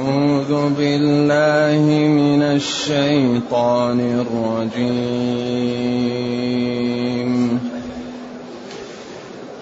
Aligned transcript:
أعوذ 0.00 0.52
بالله 0.78 1.82
من 2.08 2.42
الشيطان 2.42 4.00
الرجيم. 4.24 4.90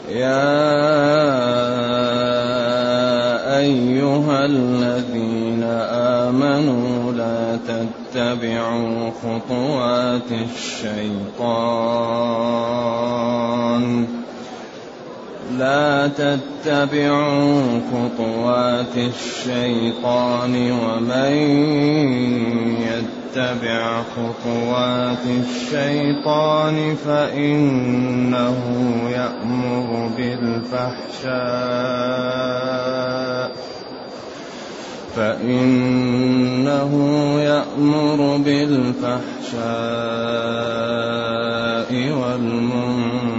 يا 0.09 0.79
أيها 3.59 4.45
الذين 4.45 5.63
آمنوا 6.23 7.13
لا 7.13 7.59
تتبعوا 7.69 9.11
خطوات 9.11 10.31
الشيطان. 10.31 11.79
لا 15.59 16.09
تتبعوا 16.09 17.81
خطوات 17.93 18.97
الشيطان 18.97 20.55
ومن 20.71 21.33
يتبع 22.83 24.03
خطوات 24.03 25.25
الشيطان 25.41 26.77
فإنه 27.07 28.59
يأمر 29.11 30.11
بالفحشاء 30.17 31.39
فإنه 35.17 36.93
يأمر 37.41 38.37
بالفحشاء 38.37 39.19
والمنكر 42.23 43.39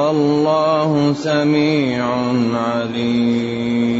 والله 0.00 1.12
سميع 1.12 2.04
عليم. 2.54 3.90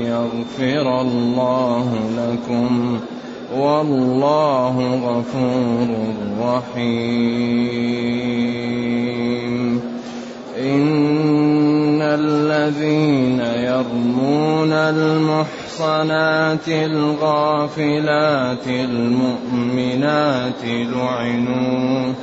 يغفر 0.05 1.01
الله 1.01 1.87
لكم؟ 2.17 2.99
والله 3.57 4.75
غفور 5.03 5.87
رحيم. 6.41 8.13
إن 10.59 11.32
الذين 12.63 13.39
يرمون 13.39 14.71
المحصنات 14.71 16.67
الغافلات 16.67 18.67
المؤمنات 18.67 20.65
لعنوا 20.65 22.13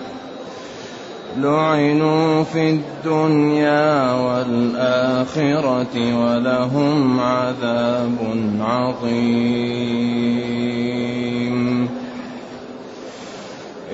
لعنوا 1.36 2.44
في 2.44 2.70
الدنيا 2.70 4.12
والآخرة 4.12 5.96
ولهم 5.96 7.20
عذاب 7.20 8.18
عظيم. 8.60 10.00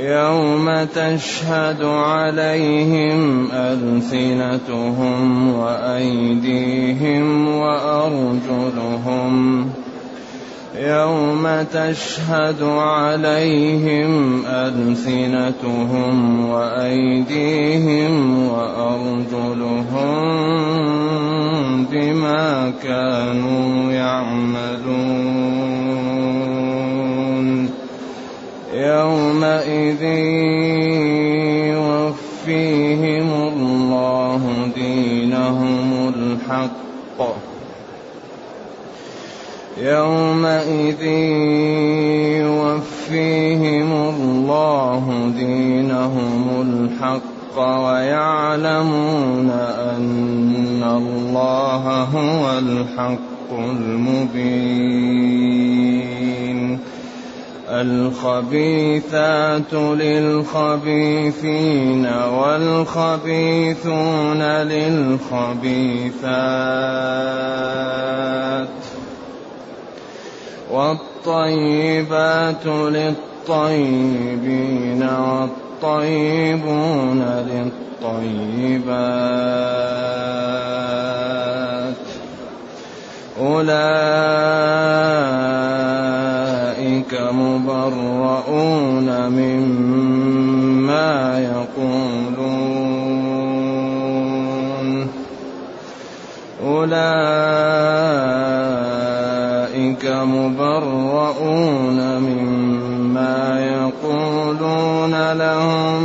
يوم 0.01 0.85
تشهد 0.95 1.83
عليهم 1.83 3.49
ألسنتهم 3.53 5.55
وأيديهم 5.55 7.49
وأرجلهم. 7.49 9.37
يوم 10.79 11.49
تشهد 11.73 12.63
عليهم 12.63 14.43
ألسنتهم 14.47 16.49
وأيديهم 16.51 18.49
وأرجلهم 18.49 20.17
بما 21.85 22.73
كانوا 22.83 23.93
يعملون. 23.93 25.86
يومئذ 28.77 30.03
يوفيهم 31.73 33.29
الله 33.33 34.43
دينهم 34.75 36.13
الحق. 36.17 37.21
يومئذ 39.79 41.03
يوفيهم 42.45 43.91
الله 43.93 45.05
دينهم 45.37 46.45
الحق 46.67 47.57
ويعلمون 47.59 49.51
أن 49.97 50.83
الله 50.85 51.85
هو 52.03 52.59
الحق 52.59 53.51
المبين. 53.53 55.17
الخبيثات 57.81 59.73
للخبيثين 60.03 61.37
والخبيثون 62.37 63.63
للخبيثات 64.43 65.87
والطيبات 70.71 72.67
للطيبين 73.47 74.29
والطيبون 75.83 77.23
للطيبات 78.03 78.97
أولئك 83.41 84.57
مبرؤون 87.15 89.29
مما 89.29 91.41
يقولون. 91.41 91.87
أولئك 96.65 96.97
مبرؤون 100.07 101.99
مما 102.19 103.61
يقولون 103.61 105.33
لهم 105.33 106.03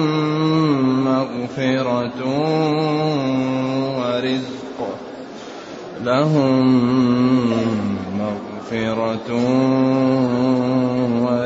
مغفرة 1.06 2.22
ورزق. 3.98 4.80
لهم 6.04 6.66
مغفرة 8.20 9.30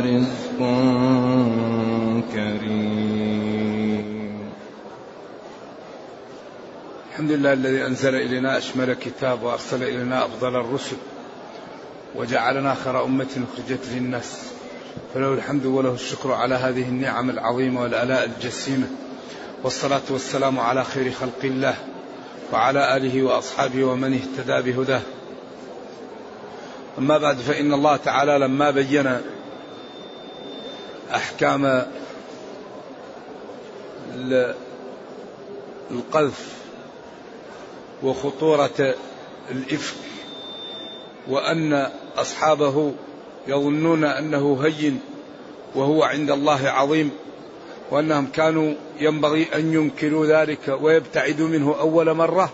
ورزق 0.05 0.59
كريم. 2.33 4.05
الحمد 7.11 7.31
لله 7.31 7.53
الذي 7.53 7.85
أنزل 7.85 8.15
إلينا 8.15 8.57
أشمل 8.57 8.93
كتاب 8.93 9.43
وأرسل 9.43 9.83
إلينا 9.83 10.25
أفضل 10.25 10.55
الرسل 10.55 10.95
وجعلنا 12.15 12.75
خير 12.83 13.05
أمة 13.05 13.27
أخرجت 13.53 13.79
للناس. 13.93 14.43
فله 15.13 15.33
الحمد 15.33 15.65
وله 15.65 15.93
الشكر 15.93 16.31
على 16.31 16.55
هذه 16.55 16.83
النعم 16.83 17.29
العظيمة 17.29 17.81
والآلاء 17.81 18.25
الجسيمة. 18.25 18.87
والصلاة 19.63 20.01
والسلام 20.09 20.59
على 20.59 20.83
خير 20.83 21.11
خلق 21.11 21.41
الله 21.43 21.75
وعلى 22.53 22.97
آله 22.97 23.23
وأصحابه 23.23 23.83
ومن 23.83 24.13
اهتدى 24.13 24.71
بهداه. 24.71 25.01
أما 26.97 27.17
بعد 27.17 27.37
فإن 27.37 27.73
الله 27.73 27.95
تعالى 27.95 28.37
لما 28.37 28.71
بين 28.71 29.17
أحكام 31.13 31.85
القذف 35.91 36.55
وخطورة 38.03 38.95
الإفك 39.51 39.95
وأن 41.27 41.89
أصحابه 42.17 42.93
يظنون 43.47 44.03
أنه 44.03 44.59
هين 44.63 44.99
وهو 45.75 46.03
عند 46.03 46.31
الله 46.31 46.69
عظيم 46.69 47.11
وأنهم 47.91 48.27
كانوا 48.27 48.73
ينبغي 48.99 49.47
أن 49.55 49.73
ينكروا 49.73 50.25
ذلك 50.25 50.77
ويبتعدوا 50.81 51.47
منه 51.47 51.75
أول 51.79 52.13
مرة. 52.13 52.49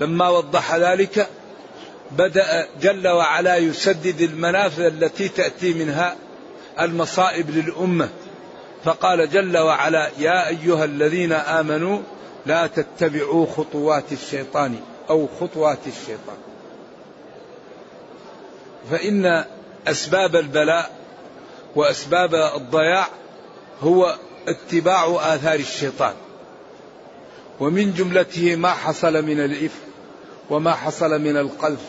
لما 0.00 0.28
وضح 0.28 0.74
ذلك 0.74 1.28
بدأ 2.10 2.68
جل 2.80 3.08
وعلا 3.08 3.56
يسدد 3.56 4.20
المنافذ 4.20 4.82
التي 4.82 5.28
تأتي 5.28 5.74
منها 5.74 6.16
المصائب 6.84 7.50
للأمة. 7.50 8.08
فقال 8.84 9.30
جل 9.30 9.58
وعلا 9.58 10.10
يا 10.18 10.48
أيها 10.48 10.84
الذين 10.84 11.32
آمنوا 11.32 11.98
لا 12.46 12.66
تتبعوا 12.66 13.46
خطوات 13.56 14.12
الشيطان 14.12 14.76
أو 15.10 15.28
خطوات 15.40 15.78
الشيطان. 15.86 16.36
فإن 18.90 19.44
أسباب 19.88 20.36
البلاء 20.36 20.90
وأسباب 21.76 22.34
الضياع 22.34 23.08
هو 23.82 24.16
اتباع 24.48 25.34
آثار 25.34 25.58
الشيطان. 25.58 26.14
ومن 27.60 27.92
جملته 27.92 28.56
ما 28.56 28.70
حصل 28.70 29.22
من 29.22 29.40
الإفك 29.40 29.82
وما 30.50 30.72
حصل 30.72 31.20
من 31.20 31.36
القذف 31.36 31.84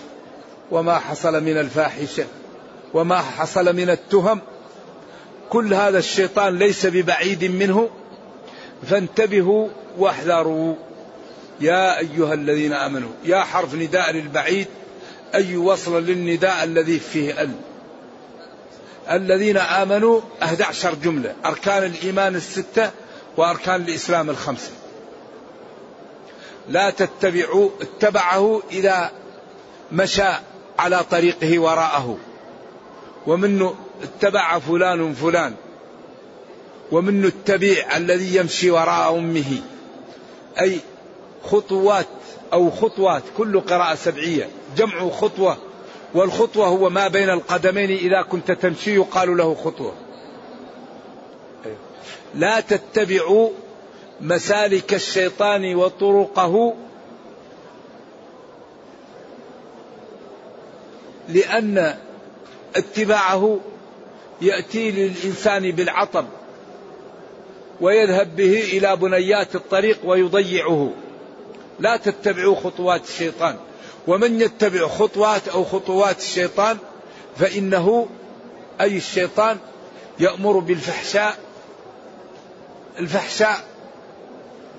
وما 0.71 0.99
حصل 0.99 1.43
من 1.43 1.57
الفاحشة 1.57 2.25
وما 2.93 3.17
حصل 3.17 3.75
من 3.75 3.89
التهم 3.89 4.41
كل 5.49 5.73
هذا 5.73 5.97
الشيطان 5.97 6.59
ليس 6.59 6.85
ببعيد 6.85 7.43
منه 7.43 7.89
فانتبهوا 8.89 9.67
واحذروا. 9.97 10.75
يا 11.59 11.99
أيها 11.99 12.33
الذين 12.33 12.73
آمنوا 12.73 13.09
يا 13.23 13.39
حرف 13.43 13.75
نداء 13.75 14.11
للبعيد 14.11 14.67
أي 15.35 15.57
وصل 15.57 16.05
للنداء 16.05 16.63
الذي 16.63 16.99
فيه 16.99 17.41
أل. 17.41 17.51
الذين 19.11 19.57
آمنوا 19.57 20.21
11 20.43 20.95
جملة 20.95 21.35
أركان 21.45 21.83
الإيمان 21.83 22.35
الستة 22.35 22.91
وأركان 23.37 23.81
الإسلام 23.81 24.29
الخمسة. 24.29 24.71
لا 26.69 26.89
تتبعوا 26.89 27.69
اتبعه 27.81 28.61
إذا 28.71 29.11
مشى 29.91 30.29
على 30.79 31.03
طريقه 31.11 31.59
وراءه. 31.59 32.17
ومنه 33.27 33.75
اتبع 34.03 34.59
فلان 34.59 35.13
فلان 35.13 35.53
ومنه 36.91 37.27
التبيع 37.27 37.97
الذي 37.97 38.35
يمشي 38.35 38.71
وراء 38.71 39.17
أمه. 39.17 39.61
أي 40.61 40.79
خطوات 41.43 42.07
أو 42.53 42.71
خطوات 42.71 43.23
كل 43.37 43.59
قراءة 43.59 43.95
سبعية 43.95 44.49
جمع 44.77 45.09
خطوة. 45.09 45.57
والخطوة 46.13 46.67
هو 46.67 46.89
ما 46.89 47.07
بين 47.07 47.29
القدمين 47.29 47.91
إذا 47.91 48.21
كنت 48.21 48.51
تمشي 48.51 48.95
يقال 48.95 49.37
له 49.37 49.55
خطوة. 49.55 49.93
لا 52.35 52.59
تتبعوا 52.59 53.49
مسالك 54.21 54.93
الشيطان 54.93 55.75
وطرقه 55.75 56.73
لأن 61.29 61.95
اتباعه 62.75 63.59
يأتي 64.43 64.91
للإنسان 64.91 65.71
بالعطب 65.71 66.25
ويذهب 67.81 68.35
به 68.35 68.59
إلى 68.59 68.95
بنيات 68.95 69.55
الطريق 69.55 69.99
ويضيعه. 70.03 70.91
لا 71.79 71.97
تتبعوا 71.97 72.55
خطوات 72.55 73.03
الشيطان. 73.03 73.55
ومن 74.07 74.41
يتبع 74.41 74.87
خطوات 74.87 75.47
أو 75.47 75.63
خطوات 75.63 76.17
الشيطان 76.19 76.77
فإنه 77.37 78.07
أي 78.81 78.97
الشيطان 78.97 79.57
يأمر 80.19 80.59
بالفحشاء. 80.59 81.37
الفحشاء 82.99 83.57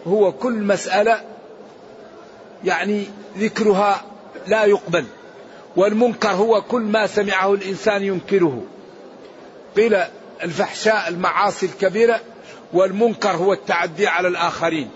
هو 0.07 0.33
كل 0.33 0.53
مسألة 0.53 1.21
يعني 2.65 3.05
ذكرها 3.39 4.05
لا 4.47 4.65
يقبل. 4.65 5.05
والمنكر 5.77 6.29
هو 6.29 6.63
كل 6.63 6.83
ما 6.83 7.07
سمعه 7.07 7.55
الإنسان 7.55 8.03
ينكره. 8.03 8.63
قيل 9.77 9.97
الفحشاء 10.43 11.09
المعاصي 11.09 11.67
الكبيرة 11.67 12.21
والمنكر 12.73 13.31
هو 13.31 13.53
التعدي 13.53 14.07
على 14.07 14.29
الآخرين. 14.29 14.91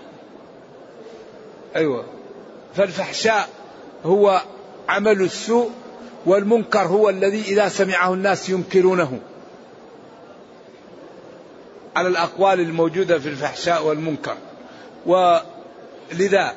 أيوة. 1.75 2.05
فالفحشاء 2.75 3.49
هو 4.05 4.41
عمل 4.89 5.21
السوء 5.21 5.71
والمنكر 6.25 6.81
هو 6.81 7.09
الذي 7.09 7.41
إذا 7.41 7.69
سمعه 7.69 8.13
الناس 8.13 8.49
ينكرونه. 8.49 9.19
على 11.95 12.07
الأقوال 12.07 12.59
الموجودة 12.59 13.19
في 13.19 13.29
الفحشاء 13.29 13.85
والمنكر. 13.85 14.35
ولذا 15.05 16.53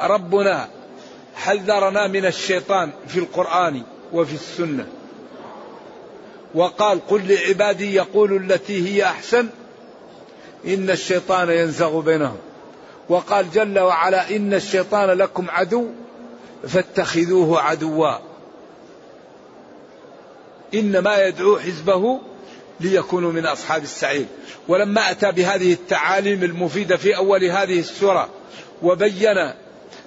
ربنا 0.00 0.68
حذرنا 1.34 2.08
من 2.08 2.26
الشيطان 2.26 2.90
في 3.06 3.18
القرآن 3.18 3.82
وفي 4.12 4.34
السنة؟ 4.34 4.86
وقال 6.54 7.06
قل 7.06 7.28
لعبادي 7.28 7.94
يقول 7.94 8.36
التي 8.36 8.88
هي 8.88 9.04
أحسن 9.04 9.48
إن 10.66 10.90
الشيطان 10.90 11.50
ينزغ 11.50 12.00
بينهم. 12.00 12.38
وقال 13.08 13.50
جل 13.50 13.78
وعلا 13.78 14.36
إن 14.36 14.54
الشيطان 14.54 15.10
لكم 15.10 15.50
عدو 15.50 15.86
فاتخذوه 16.68 17.60
عدوا. 17.60 18.18
إنما 20.74 21.26
يدعو 21.26 21.58
حزبه 21.58 22.20
ليكونوا 22.80 23.32
من 23.32 23.46
أصحاب 23.46 23.82
السعير. 23.82 24.26
ولما 24.68 25.10
أتى 25.10 25.32
بهذه 25.32 25.72
التعاليم 25.72 26.42
المفيدة 26.44 26.96
في 26.96 27.16
أول 27.16 27.44
هذه 27.44 27.78
السورة 27.78 28.28
وبين 28.82 29.52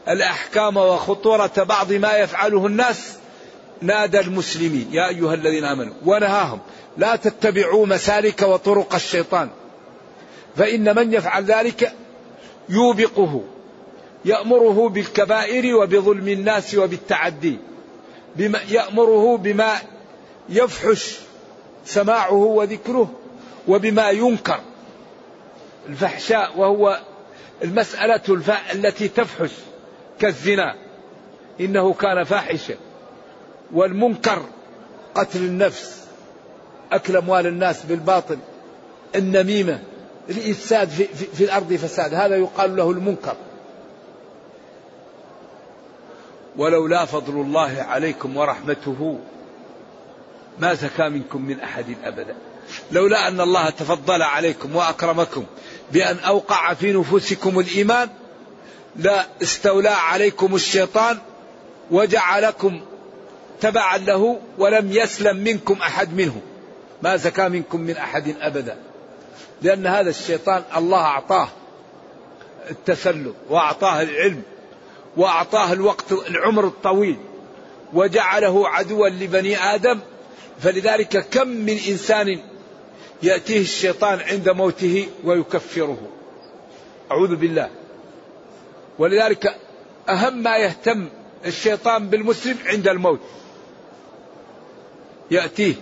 الأحكام 0.10 0.78
وخطورة 0.78 1.52
بعض 1.58 1.94
ما 1.94 2.18
يفعله 2.18 2.66
الناس 2.68 3.18
نادى 3.82 4.20
المسلمين 4.20 4.90
يا 4.92 5.08
أيها 5.08 5.34
الذين 5.34 5.64
آمنوا 5.64 5.94
ونهاهم 6.06 6.60
لا 6.98 7.16
تتبعوا 7.16 7.86
مسالك 7.86 8.42
وطرق 8.42 8.96
الشيطان 8.96 9.50
فإن 10.56 10.96
من 10.96 11.14
يفعل 11.14 11.44
ذلك 11.44 11.94
يوبقه 12.70 13.44
يأمره 14.26 14.90
بالكبائر 14.90 15.76
وبظلم 15.76 16.28
الناس 16.28 16.76
وبالتعدي 16.76 17.58
بما 18.36 18.60
يأمره 18.70 19.38
بما 19.38 19.76
يفحش 20.50 21.16
سماعه 21.86 22.34
وذكره 22.34 23.12
وبما 23.68 24.10
ينكر. 24.10 24.60
الفحشاء 25.90 26.58
وهو 26.58 27.00
المسألة 27.64 28.42
التي 28.74 29.08
تفحش 29.08 29.52
كالزنا 30.20 30.76
إنه 31.60 31.94
كان 31.94 32.24
فاحشا. 32.24 32.76
والمنكر 33.74 34.42
قتل 35.16 35.40
النفس 35.40 36.04
أكل 36.92 37.18
أموال 37.18 37.48
الناس 37.48 37.84
بالباطل 37.84 38.38
النميمة 39.16 39.80
الإفساد 40.30 40.90
في, 40.90 41.08
في, 41.08 41.26
في 41.26 41.44
الأرض 41.44 41.74
فساد 41.74 42.14
هذا 42.14 42.36
يقال 42.36 42.76
له 42.76 42.92
المنكر. 42.92 43.36
ولولا 46.58 47.06
فضل 47.06 47.42
الله 47.42 47.86
عليكم 47.90 48.38
ورحمته 48.38 49.20
ما 50.60 50.74
زكى 50.74 51.10
منكم 51.10 51.42
من 51.42 51.60
أحد 51.60 51.86
أبدا. 52.04 52.36
لولا 52.92 53.28
أن 53.28 53.42
الله 53.42 53.70
تفضل 53.70 54.22
عليكم 54.22 54.76
وأكرمكم 54.76 55.46
بأن 55.92 56.18
أوقع 56.18 56.74
في 56.74 56.94
نفوسكم 56.94 57.60
الإيمان 57.60 58.10
لا 58.96 59.26
استولى 59.42 59.90
عليكم 59.90 60.56
الشيطان 60.56 61.18
وجعلكم 61.92 62.82
تبعا 63.62 63.98
له 63.98 64.40
ولم 64.58 64.92
يسلم 64.92 65.38
منكم 65.38 65.74
أحد 65.82 66.14
منه. 66.14 66.42
ما 67.04 67.16
زكى 67.16 67.50
منكم 67.50 67.82
من 67.82 67.98
أحد 67.98 68.36
أبدا. 68.42 68.78
لأن 69.62 69.88
هذا 69.88 70.10
الشيطان 70.10 70.64
الله 70.78 71.02
أعطاه 71.02 71.48
التسلط 72.70 73.36
وأعطاه 73.50 74.02
العلم 74.02 74.42
وأعطاه 75.18 75.74
الوقت 75.74 76.12
العمر 76.12 76.68
الطويل 76.68 77.18
وجعله 77.94 78.68
عدوا 78.68 79.10
لبني 79.10 79.58
آدم. 79.58 80.00
فلذلك 80.60 81.30
كم 81.30 81.48
من 81.48 81.78
إنسان 81.88 82.40
يأتيه 83.24 83.62
الشيطان 83.62 84.20
عند 84.20 84.50
موته 84.50 85.08
ويكفره. 85.24 85.98
أعوذ 87.12 87.36
بالله. 87.36 87.70
ولذلك 89.00 89.56
أهم 90.10 90.44
ما 90.44 90.58
يهتم 90.58 91.08
الشيطان 91.46 92.10
بالمسلم 92.10 92.58
عند 92.66 92.88
الموت. 92.88 93.20
يأتيه. 95.32 95.76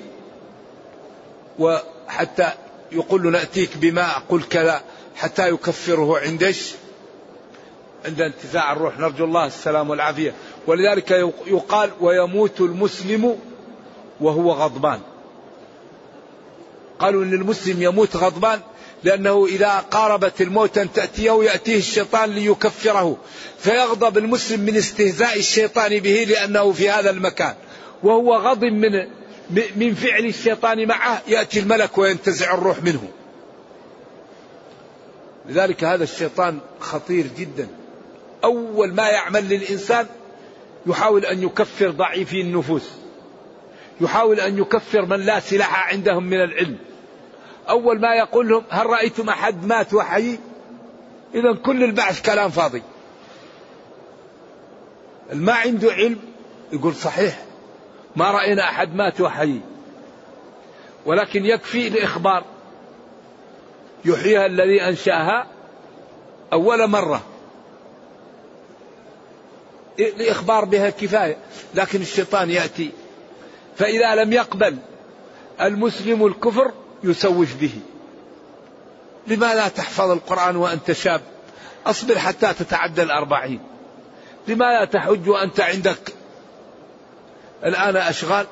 وحتى 1.59 2.51
يقول 2.91 3.23
له 3.23 3.29
نأتيك 3.29 3.77
بما 3.77 4.17
أقول 4.17 4.43
كذا 4.43 4.81
حتى 5.15 5.49
يكفره 5.49 6.19
عندش 6.19 6.71
عند 8.05 8.21
انتزاع 8.21 8.73
الروح. 8.73 8.99
نرجو 8.99 9.25
الله 9.25 9.45
السلام 9.45 9.89
والعافية. 9.89 10.33
ولذلك 10.67 11.11
يقال 11.47 11.89
ويموت 12.01 12.61
المسلم 12.61 13.39
وهو 14.21 14.51
غضبان. 14.51 14.99
قالوا 16.99 17.23
إن 17.23 17.33
المسلم 17.33 17.81
يموت 17.81 18.15
غضبان 18.15 18.59
لأنه 19.03 19.45
إذا 19.45 19.79
قاربت 19.79 20.41
الموت 20.41 20.77
أن 20.77 20.93
تأتيه 20.93 21.43
يأتيه 21.43 21.77
الشيطان 21.77 22.29
ليكفره. 22.29 23.17
فيغضب 23.59 24.17
المسلم 24.17 24.59
من 24.59 24.77
استهزاء 24.77 25.39
الشيطان 25.39 25.99
به 25.99 26.25
لأنه 26.29 26.71
في 26.71 26.89
هذا 26.89 27.09
المكان. 27.09 27.55
وهو 28.03 28.35
غضب 28.35 28.63
من 28.63 29.07
من 29.49 29.93
فعل 29.93 30.25
الشيطان 30.25 30.87
معه 30.87 31.21
يأتي 31.27 31.59
الملك 31.59 31.97
وينتزع 31.97 32.53
الروح 32.53 32.83
منه. 32.83 33.09
لذلك 35.45 35.83
هذا 35.83 36.03
الشيطان 36.03 36.59
خطير 36.79 37.27
جدا. 37.37 37.67
أول 38.43 38.93
ما 38.93 39.09
يعمل 39.09 39.49
للإنسان 39.49 40.05
يحاول 40.87 41.25
أن 41.25 41.43
يكفر 41.43 41.91
ضعيفي 41.91 42.41
النفوس. 42.41 42.89
يحاول 44.01 44.39
أن 44.39 44.57
يكفر 44.57 45.05
من 45.05 45.19
لا 45.19 45.39
سلاح 45.39 45.89
عندهم 45.89 46.23
من 46.23 46.41
العلم. 46.41 46.77
أول 47.69 47.99
ما 47.99 48.15
يقول 48.15 48.49
لهم 48.49 48.63
هل 48.69 48.85
رأيتم 48.85 49.29
أحد 49.29 49.65
مات 49.65 49.93
وحي؟ 49.93 50.39
إذا 51.35 51.53
كل 51.65 51.83
البعث 51.83 52.21
كلام 52.21 52.49
فاضي. 52.49 52.81
ما 55.33 55.53
عنده 55.53 55.91
علم 55.91 56.19
يقول 56.73 56.95
صحيح. 56.95 57.44
ما 58.15 58.31
رأينا 58.31 58.63
أحد 58.63 58.95
مات 58.95 59.21
وحي. 59.21 59.59
ولكن 61.05 61.45
يكفي 61.45 61.87
الإخبار 61.87 62.43
يحييها 64.05 64.45
الذي 64.45 64.81
أنشأها 64.81 65.47
أول 66.53 66.87
مرة. 66.87 67.21
الإخبار 69.99 70.65
بها 70.65 70.89
كفاية. 70.89 71.37
لكن 71.75 72.01
الشيطان 72.01 72.49
يأتي. 72.49 72.91
فإذا 73.77 74.15
لم 74.15 74.33
يقبل 74.33 74.77
المسلم 75.61 76.25
الكفر 76.25 76.71
يسوف 77.03 77.55
به. 77.55 77.73
لماذا 79.27 79.67
تحفظ 79.67 80.11
القرآن 80.11 80.55
وأنت 80.55 80.91
شاب؟ 80.91 81.21
أصبر 81.85 82.19
حتى 82.19 82.53
تتعدى 82.53 83.03
الأربعين. 83.03 83.59
لماذا 84.47 84.85
تحج 84.85 85.29
وأنت 85.29 85.59
عندك 85.59 86.14
الآن 87.65 87.95
أشغال 87.95 88.45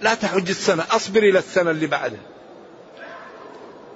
لا 0.00 0.14
تحج 0.14 0.48
السنة 0.48 0.84
أصبر 0.90 1.22
إلى 1.22 1.38
السنة 1.38 1.70
اللي 1.70 1.86
بعدها. 1.86 2.20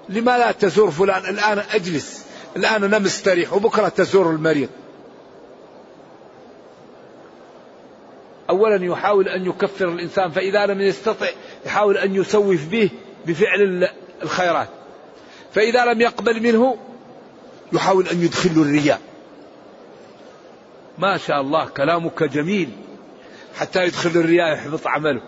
لماذا 0.09 0.53
تزور 0.53 0.91
فلان؟ 0.91 1.25
الآن 1.25 1.59
أجلس. 1.59 2.25
الآن 2.57 2.85
أنا 2.85 2.99
مستريح 2.99 3.53
وبكرة 3.53 3.89
تزور 3.89 4.31
المريض. 4.31 4.69
أولا 8.51 8.85
يحاول 8.85 9.29
أن 9.29 9.47
يكفر 9.47 9.89
الإنسان 9.89 10.31
فإذا 10.31 10.67
لم 10.67 10.81
يستطع 10.81 11.27
يحاول 11.67 11.99
أن 11.99 12.15
يسوف 12.15 12.67
به 12.67 12.91
بفعل 13.27 13.89
الخيرات. 14.23 14.69
فإذا 15.55 15.85
لم 15.85 16.01
يقبل 16.01 16.43
منه 16.43 16.79
يحاول 17.73 18.09
أن 18.09 18.23
يدخل 18.23 18.51
الرياء. 18.51 19.01
ما 20.99 21.17
شاء 21.17 21.41
الله 21.41 21.65
كلامك 21.69 22.23
جميل. 22.23 22.88
حتى 23.55 23.85
يدخل 23.85 24.11
الرياء 24.11 24.53
يحبط 24.53 24.87
عمله 24.87 25.23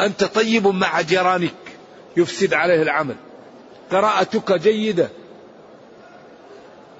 أنت 0.00 0.24
طيب 0.24 0.66
مع 0.66 1.00
جيرانك 1.00 1.54
يفسد 2.16 2.54
عليه 2.54 2.82
العمل. 2.82 3.16
قراءتك 3.92 4.52
جيدة. 4.52 5.08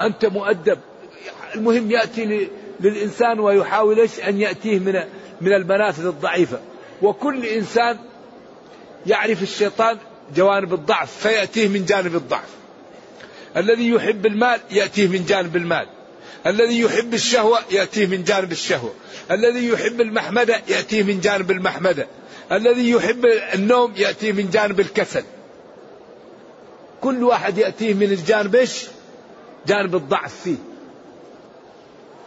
أنت 0.00 0.26
مؤدب. 0.26 0.78
المهم 1.54 1.90
يأتي 1.90 2.48
للإنسان 2.80 3.40
ويحاول 3.40 4.08
أن 4.28 4.40
يأتيه 4.40 4.78
من 4.78 5.00
من 5.40 5.52
المنافذ 5.52 6.06
الضعيفة. 6.06 6.60
وكل 7.02 7.44
إنسان 7.46 7.98
يعرف 9.06 9.42
الشيطان 9.42 9.98
جوانب 10.36 10.74
الضعف 10.74 11.16
فيأتيه 11.16 11.68
من 11.68 11.84
جانب 11.84 12.14
الضعف. 12.14 12.48
الذي 13.56 13.88
يحب 13.88 14.26
المال 14.26 14.60
يأتيه 14.70 15.08
من 15.08 15.24
جانب 15.24 15.56
المال. 15.56 15.86
الذي 16.46 16.80
يحب 16.80 17.14
الشهوة 17.14 17.58
يأتيه 17.70 18.06
من 18.06 18.24
جانب 18.24 18.52
الشهوة. 18.52 18.94
الذي 19.30 19.68
يحب 19.68 20.00
المحمدة 20.00 20.62
يأتيه 20.68 21.02
من 21.02 21.20
جانب 21.20 21.50
المحمدة. 21.50 22.06
الذي 22.52 22.90
يحب 22.90 23.26
النوم 23.54 23.92
يأتيه 23.96 24.32
من 24.32 24.50
جانب 24.50 24.80
الكسل. 24.80 25.24
كل 27.00 27.22
واحد 27.22 27.58
يأتيه 27.58 27.94
من 27.94 28.12
الجانب 28.12 28.54
إيش؟ 28.54 28.86
جانب 29.66 29.94
الضعف 29.94 30.40
فيه. 30.40 30.56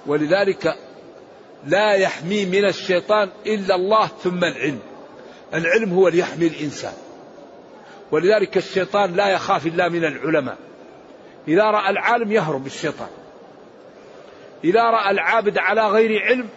ولذلك 0.07 0.75
لا 1.67 1.93
يحمي 1.93 2.45
من 2.45 2.65
الشيطان 2.65 3.29
إلا 3.45 3.75
الله 3.75 4.09
ثم 4.23 4.43
العلم. 4.43 4.79
العلم 5.53 5.93
هو 5.93 6.07
اللي 6.07 6.19
يحمي 6.19 6.47
الإنسان. 6.47 6.93
ولذلك 8.11 8.57
الشيطان 8.57 9.15
لا 9.15 9.27
يخاف 9.27 9.65
إلا 9.67 9.89
من 9.89 10.05
العلماء. 10.05 10.57
إذا 11.47 11.63
رأى 11.63 11.89
العالم 11.89 12.31
يهرب 12.31 12.65
الشيطان. 12.65 13.09
إذا 14.63 14.83
رأى 14.83 15.11
العابد 15.11 15.57
على 15.57 15.87
غير 15.87 16.23
علم 16.23 16.49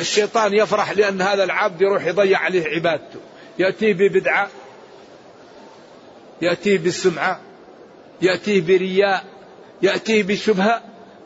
الشيطان 0.00 0.54
يفرح 0.54 0.90
لأن 0.92 1.22
هذا 1.22 1.44
العبد 1.44 1.80
يروح 1.82 2.06
يضيع 2.06 2.38
عليه 2.38 2.64
عبادته. 2.66 3.20
يأتيه 3.58 3.94
ببدعة 3.94 4.48
يأتيه 6.42 6.78
بالسمعة 6.78 7.40
يأتيه 8.22 8.60
برياء 8.60 9.24
يأتيه 9.82 10.22
بشبهة 10.22 10.82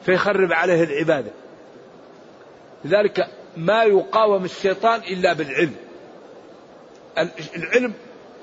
فيخرب 0.06 0.52
عليه 0.52 0.82
العبادة. 0.82 1.30
لذلك 2.84 3.28
ما 3.56 3.82
يقاوم 3.82 4.44
الشيطان 4.44 5.00
إلا 5.00 5.32
بالعلم. 5.32 5.74
العلم 7.56 7.94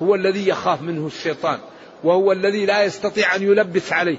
هو 0.02 0.14
الذي 0.14 0.48
يخاف 0.48 0.82
منه 0.82 1.06
الشيطان 1.06 1.58
وهو 2.04 2.32
الذي 2.32 2.66
لا 2.66 2.84
يستطيع 2.84 3.36
أن 3.36 3.42
يلبس 3.42 3.92
عليه 3.92 4.18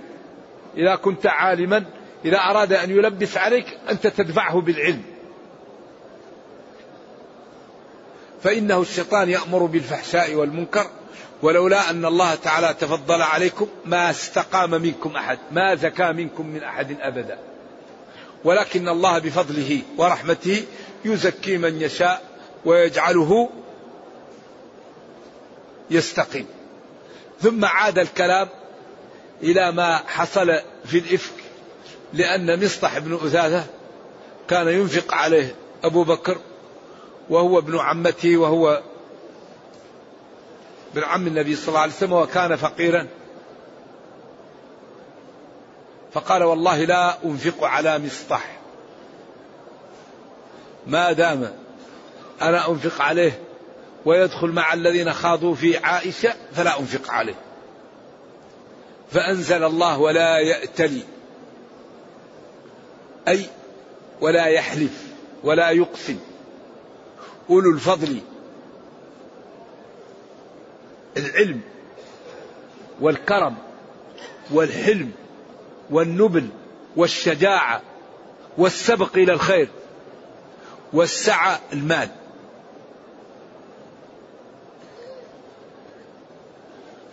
إذا 0.77 0.95
كنت 0.95 1.27
عالما 1.27 1.85
إذا 2.25 2.37
أراد 2.37 2.73
أن 2.73 2.91
يلبس 2.91 3.37
عليك 3.37 3.65
أنت 3.89 4.07
تدفعه 4.07 4.61
بالعلم. 4.61 5.01
فإنه 8.43 8.81
الشيطان 8.81 9.29
يأمر 9.29 9.65
بالفحشاء 9.65 10.33
والمنكر 10.33 10.89
ولولا 11.41 11.89
أن 11.89 12.05
الله 12.05 12.35
تعالى 12.35 12.73
تفضل 12.79 13.21
عليكم 13.21 13.67
ما 13.85 14.09
استقام 14.09 14.71
منكم 14.71 15.15
أحد 15.15 15.39
ما 15.51 15.75
زكى 15.75 16.11
منكم 16.11 16.47
من 16.47 16.63
أحد 16.63 16.97
أبدا. 16.99 17.39
ولكن 18.43 18.89
الله 18.89 19.19
بفضله 19.19 19.81
ورحمته 19.97 20.65
يزكي 21.05 21.57
من 21.57 21.81
يشاء 21.81 22.21
ويجعله 22.65 23.49
يستقيم. 25.91 26.45
ثم 27.41 27.65
عاد 27.65 27.99
الكلام 27.99 28.47
إلى 29.43 29.71
ما 29.71 29.95
حصل 30.07 30.59
في 30.85 30.97
الإفك 30.97 31.33
لأن 32.13 32.65
مصطح 32.65 32.99
بن 32.99 33.13
أثاثة 33.13 33.65
كان 34.49 34.67
ينفق 34.67 35.13
عليه 35.13 35.55
أبو 35.83 36.03
بكر 36.03 36.37
وهو 37.29 37.59
ابن 37.59 37.79
عمته 37.79 38.37
وهو 38.37 38.81
ابن 40.93 41.03
عم 41.03 41.27
النبي 41.27 41.55
صلى 41.55 41.67
الله 41.67 41.79
عليه 41.79 41.93
وسلم 41.93 42.13
وكان 42.13 42.55
فقيرا. 42.55 43.07
فقال 46.13 46.43
والله 46.43 46.83
لا 46.83 47.25
أنفق 47.25 47.63
على 47.63 47.99
مصطح. 47.99 48.57
ما 50.87 51.11
دام 51.11 51.53
أنا 52.41 52.69
أنفق 52.69 53.01
عليه 53.01 53.39
ويدخل 54.05 54.47
مع 54.47 54.73
الذين 54.73 55.13
خاضوا 55.13 55.55
في 55.55 55.77
عائشة 55.77 56.33
فلا 56.53 56.79
أنفق 56.79 57.11
عليه. 57.11 57.35
فأنزل 59.11 59.63
الله 59.63 59.99
ولا 59.99 60.39
يأتلي 60.39 61.03
أي 63.27 63.45
ولا 64.21 64.45
يحلف 64.45 65.03
ولا 65.43 65.69
يقسم. 65.69 66.19
أولو 67.49 67.71
الفضل 67.71 68.19
العلم 71.17 71.61
والكرم 73.01 73.55
والحلم 74.51 75.11
والنبل 75.89 76.49
والشجاعة 76.95 77.81
والسبق 78.57 79.15
إلى 79.15 79.33
الخير 79.33 79.69
والسعة 80.93 81.59
المال. 81.73 82.09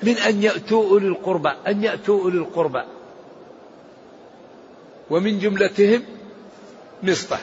من 0.03 0.17
أن 0.17 0.43
يأتوا 0.43 0.91
أولي 0.91 1.09
القربى 1.09 1.49
أن 1.49 1.85
يأتوا 1.85 2.23
أولي 2.23 2.39
القربى. 2.39 2.83
ومن 5.11 5.39
جملتهم 5.39 6.05
مصطح. 7.03 7.41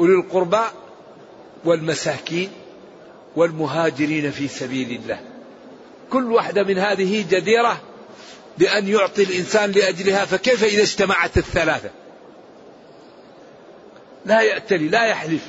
أولي 0.00 0.14
القربى 0.14 0.62
والمساكين 1.64 2.50
والمهاجرين 3.36 4.30
في 4.30 4.48
سبيل 4.48 5.00
الله. 5.02 5.20
كل 6.10 6.32
واحدة 6.32 6.62
من 6.62 6.78
هذه 6.78 7.24
جديرة 7.30 7.80
بأن 8.58 8.88
يعطي 8.88 9.22
الإنسان 9.22 9.70
لأجلها 9.70 10.24
فكيف 10.24 10.64
إذا 10.64 10.82
اجتمعت 10.82 11.36
الثلاثة؟ 11.36 11.90
لا 14.26 14.40
يأتلي 14.40 14.88
لا 14.88 15.04
يحلف 15.04 15.46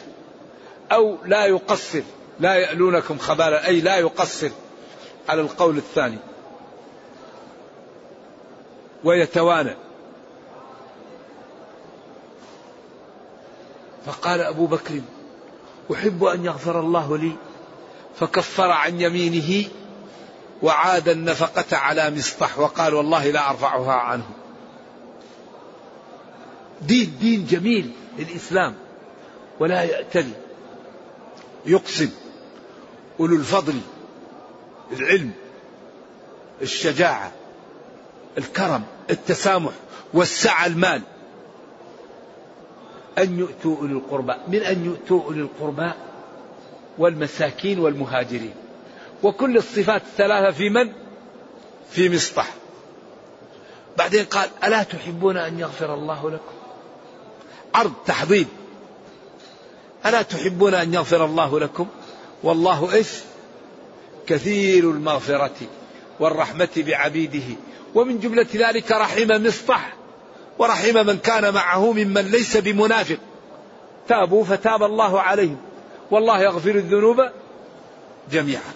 أو 0.91 1.17
لا 1.25 1.45
يقصر. 1.45 2.01
لا 2.39 2.55
يألونكم 2.55 3.17
خبالا 3.17 3.67
أي 3.67 3.81
لا 3.81 3.97
يقصر 3.97 4.49
على 5.29 5.41
القول 5.41 5.77
الثاني. 5.77 6.17
ويتوانى. 9.03 9.75
فقال 14.05 14.41
أبو 14.41 14.65
بكر 14.65 15.01
أحب 15.93 16.23
أن 16.23 16.45
يغفر 16.45 16.79
الله 16.79 17.17
لي 17.17 17.31
فكفر 18.19 18.71
عن 18.71 19.01
يمينه 19.01 19.69
وعاد 20.61 21.09
النفقة 21.09 21.77
على 21.77 22.11
مصطح 22.11 22.59
وقال 22.59 22.93
والله 22.93 23.31
لا 23.31 23.49
أرفعها 23.49 23.93
عنه. 23.93 24.29
دين 26.81 27.17
دين 27.19 27.45
جميل 27.45 27.91
للإسلام 28.17 28.75
ولا 29.59 29.83
يأتلي. 29.83 30.33
يقسم 31.65 32.09
أولو 33.19 33.35
الفضل 33.35 33.79
العلم 34.91 35.31
الشجاعة 36.61 37.31
الكرم 38.37 38.83
التسامح 39.09 39.71
والسعة 40.13 40.65
المال. 40.65 41.01
أن 43.17 43.39
يؤتوا 43.39 43.77
أولي 43.77 43.93
القربى 43.93 44.33
من 44.47 44.59
أن 44.59 44.85
يؤتوا 44.85 45.23
أولي 45.23 45.41
القربى 45.41 45.91
والمساكين 46.97 47.79
والمهاجرين. 47.79 48.53
وكل 49.23 49.57
الصفات 49.57 50.01
الثلاثة 50.01 50.51
في 50.51 50.69
من؟ 50.69 50.91
في 51.91 52.09
مصطح. 52.09 52.53
بعدين 53.97 54.25
قال 54.25 54.49
ألا 54.63 54.83
تحبون 54.83 55.37
أن 55.37 55.59
يغفر 55.59 55.93
الله 55.93 56.29
لكم؟ 56.29 56.53
عرض 57.75 57.93
تحضيض 58.05 58.47
ألا 60.05 60.21
تحبون 60.21 60.73
أن 60.73 60.93
يغفر 60.93 61.25
الله 61.25 61.59
لكم؟ 61.59 61.87
والله 62.43 62.93
إيش؟ 62.93 63.07
كثير 64.27 64.91
المغفرة 64.91 65.55
والرحمة 66.19 66.69
بعبيده. 66.77 67.55
ومن 67.95 68.19
جملة 68.19 68.47
ذلك 68.55 68.91
رحم 68.91 69.27
مصطح. 69.47 69.93
ورحم 70.61 71.05
من 71.05 71.17
كان 71.17 71.53
معه 71.53 71.91
ممن 71.91 72.21
ليس 72.21 72.57
بمنافق. 72.57 73.17
تابوا 74.07 74.43
فتاب 74.43 74.83
الله 74.83 75.21
عليهم. 75.21 75.57
والله 76.11 76.41
يغفر 76.41 76.75
الذنوب 76.75 77.29
جميعا. 78.31 78.73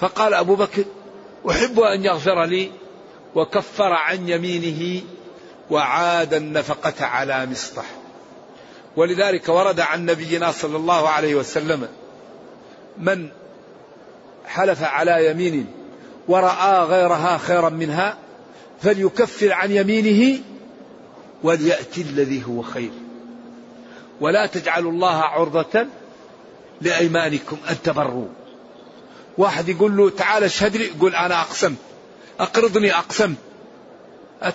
فقال 0.00 0.34
أبو 0.34 0.54
بكر 0.54 0.84
أحب 1.50 1.80
أن 1.80 2.04
يغفر 2.04 2.44
لي 2.44 2.70
وكفر 3.34 3.92
عن 3.92 4.28
يمينه 4.28 5.02
وعاد 5.70 6.34
النفقة 6.34 7.06
على 7.06 7.46
مصطح 7.46 7.84
ولذلك 8.96 9.48
ورد 9.48 9.80
عن 9.80 10.06
نبينا 10.06 10.52
صلى 10.52 10.76
الله 10.76 11.08
عليه 11.08 11.34
وسلم 11.34 11.88
من 12.98 13.28
حلف 14.46 14.82
على 14.82 15.30
يمين 15.30 15.66
ورأى 16.28 16.84
غيرها 16.84 17.38
خيرا 17.38 17.68
منها 17.68 18.16
فليكفر 18.82 19.52
عن 19.52 19.70
يمينه 19.70 20.38
وليأتي 21.42 22.00
الذي 22.00 22.44
هو 22.44 22.62
خير. 22.62 22.90
ولا 24.20 24.46
تجعلوا 24.46 24.92
الله 24.92 25.16
عرضة 25.16 25.86
لأيمانكم 26.80 27.56
أن 27.70 27.76
تبروا. 27.84 28.28
واحد 29.38 29.68
يقول 29.68 29.96
له 29.96 30.10
تعال 30.10 30.44
اشهد 30.44 30.76
لي 30.76 30.84
يقول 30.84 31.14
أنا 31.14 31.40
أقسمت 31.40 31.78
أقرضني 32.40 32.94
أقسمت 32.94 33.36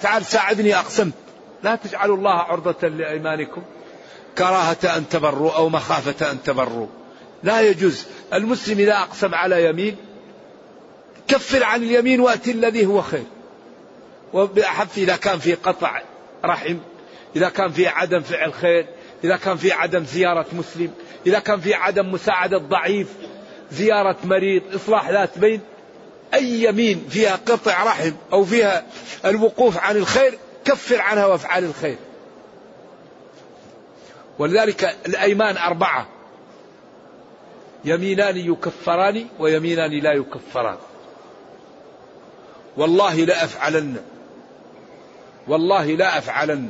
تعال 0.01 0.25
ساعدني 0.25 0.75
أقسمت 0.75 1.13
لا 1.63 1.75
تجعلوا 1.75 2.17
الله 2.17 2.31
عرضة 2.31 2.87
لأيمانكم. 2.87 3.61
كراهة 4.37 4.97
أن 4.97 5.09
تبروا 5.09 5.51
أو 5.51 5.69
مخافة 5.69 6.31
أن 6.31 6.43
تبروا. 6.43 6.87
لا 7.43 7.61
يجوز. 7.61 8.05
المسلم 8.33 8.79
إذا 8.79 8.93
أقسم 8.93 9.35
على 9.35 9.69
يمين 9.69 9.95
كفر 11.27 11.63
عن 11.63 11.83
اليمين 11.83 12.19
وأتي 12.19 12.51
الذي 12.51 12.85
هو 12.85 13.01
خير. 13.01 13.25
وبأحف 14.35 14.97
إذا 14.97 15.15
كان 15.15 15.39
في 15.39 15.53
قطع 15.53 16.01
رحم 16.45 16.77
إذا 17.35 17.49
كان 17.49 17.71
في 17.71 17.87
عدم 17.87 18.21
فعل 18.21 18.53
خير 18.53 18.85
إذا 19.23 19.37
كان 19.37 19.57
في 19.57 19.71
عدم 19.71 20.03
زيارة 20.03 20.45
مسلم 20.53 20.91
إذا 21.27 21.39
كان 21.39 21.59
في 21.59 21.73
عدم 21.73 22.11
مساعدة 22.11 22.57
ضعيف 22.57 23.07
زيارة 23.71 24.17
مريض 24.23 24.61
إصلاح 24.75 25.09
ذات 25.09 25.39
بين 25.39 25.61
أي 26.33 26.63
يمين 26.63 27.05
فيها 27.09 27.35
قطع 27.35 27.83
رحم 27.83 28.11
أو 28.33 28.45
فيها 28.45 28.85
الوقوف 29.25 29.77
عن 29.77 29.97
الخير 29.97 30.37
كفر 30.65 31.01
عنها 31.01 31.25
وافعال 31.25 31.63
الخير. 31.63 31.97
ولذلك 34.39 34.95
الأيمان 35.05 35.57
أربعة. 35.57 36.07
يمينان 37.85 38.37
يكفران 38.37 39.27
ويمينان 39.39 39.91
لا 39.91 40.13
يكفران. 40.13 40.77
والله 42.77 43.15
لا 43.15 43.43
أفعلن 43.43 43.97
والله 45.47 45.85
لا 45.85 46.17
أفعلن. 46.17 46.69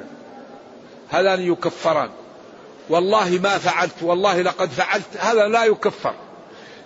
هذان 1.09 1.41
يكفران. 1.41 2.09
والله 2.89 3.39
ما 3.43 3.57
فعلت 3.57 4.03
والله 4.03 4.41
لقد 4.41 4.69
فعلت. 4.69 5.17
هذا 5.19 5.47
لا 5.47 5.65
يكفر. 5.65 6.13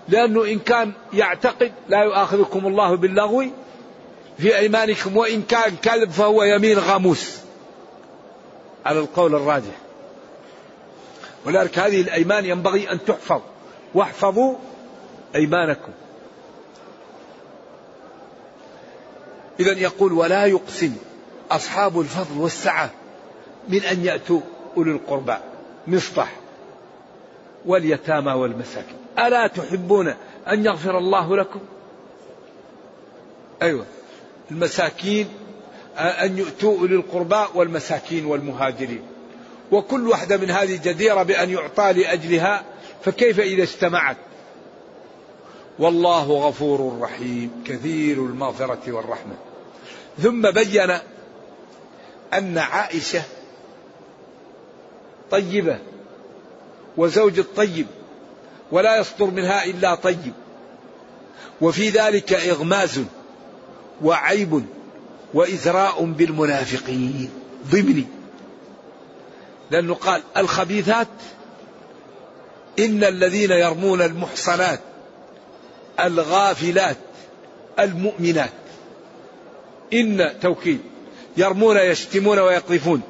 لأنه 0.09 0.43
إن 0.43 0.59
كان 0.59 0.91
يعتقد 1.13 1.71
لا 1.89 2.03
يؤاخذكم 2.03 2.67
الله 2.67 2.95
باللغو 2.95 3.45
في 4.37 4.57
أيمانكم 4.57 5.17
وإن 5.17 5.41
كان 5.41 5.75
كذب 5.75 6.11
فهو 6.11 6.43
يمين 6.43 6.79
غاموس. 6.79 7.37
على 8.85 8.99
القول 8.99 9.35
الراجح. 9.35 9.75
ولذلك 11.45 11.79
هذه 11.79 12.01
الأيمان 12.01 12.45
ينبغي 12.45 12.91
أن 12.91 13.05
تحفظ. 13.05 13.41
واحفظوا 13.93 14.55
أيمانكم. 15.35 15.91
إذا 19.59 19.71
يقول 19.71 20.13
ولا 20.13 20.45
يقسم. 20.45 20.95
أصحاب 21.51 21.99
الفضل 21.99 22.37
والسعة 22.41 22.91
من 23.69 23.83
أن 23.83 24.05
يأتوا 24.05 24.41
أولي 24.77 24.91
القربى 24.91 25.35
مصطح 25.87 26.31
واليتامى 27.65 28.31
والمساكين. 28.31 28.97
ألا 29.19 29.47
تحبون 29.47 30.13
أن 30.47 30.65
يغفر 30.65 30.97
الله 30.97 31.37
لكم؟ 31.37 31.59
أيوة. 33.61 33.85
المساكين 34.51 35.27
أن 35.97 36.37
يؤتوا 36.37 36.79
أولي 36.79 36.95
القربى 36.95 37.43
والمساكين 37.55 38.25
والمهاجرين. 38.25 39.01
وكل 39.71 40.07
واحدة 40.07 40.37
من 40.37 40.51
هذه 40.51 40.79
جديرة 40.83 41.23
بأن 41.23 41.49
يعطى 41.49 41.93
لأجلها 41.93 42.63
فكيف 43.03 43.39
إذا 43.39 43.63
اجتمعت؟ 43.63 44.17
والله 45.79 46.47
غفور 46.47 46.99
رحيم 47.01 47.63
كثير 47.65 48.17
المغفرة 48.17 48.91
والرحمة. 48.91 49.33
ثم 50.19 50.51
بين 50.51 50.99
أن 52.33 52.57
عائشة 52.57 53.21
طيبة 55.31 55.79
وزوج 56.97 57.39
الطيب 57.39 57.87
ولا 58.71 58.97
يصدر 58.97 59.25
منها 59.25 59.65
إلا 59.65 59.95
طيب 59.95 60.33
وفي 61.61 61.89
ذلك 61.89 62.33
إغماز 62.33 63.01
وعيب 64.03 64.65
وإزراء 65.33 66.03
بالمنافقين 66.03 67.29
ضمني 67.71 68.05
لأنه 69.71 69.93
قال 69.93 70.21
الخبيثات 70.37 71.07
إن 72.79 73.03
الذين 73.03 73.51
يرمون 73.51 74.01
المحصنات 74.01 74.79
الغافلات 75.99 76.97
المؤمنات. 77.79 78.49
إن 79.93 80.39
توكيد. 80.41 80.79
يرمون 81.37 81.77
يشتمون 81.77 82.39
ويقذفون. 82.39 83.01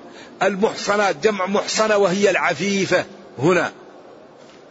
المحصنات 0.44 1.16
جمع 1.24 1.46
محصنة 1.46 1.98
وهي 1.98 2.30
العفيفة. 2.30 3.06
هنا. 3.40 3.72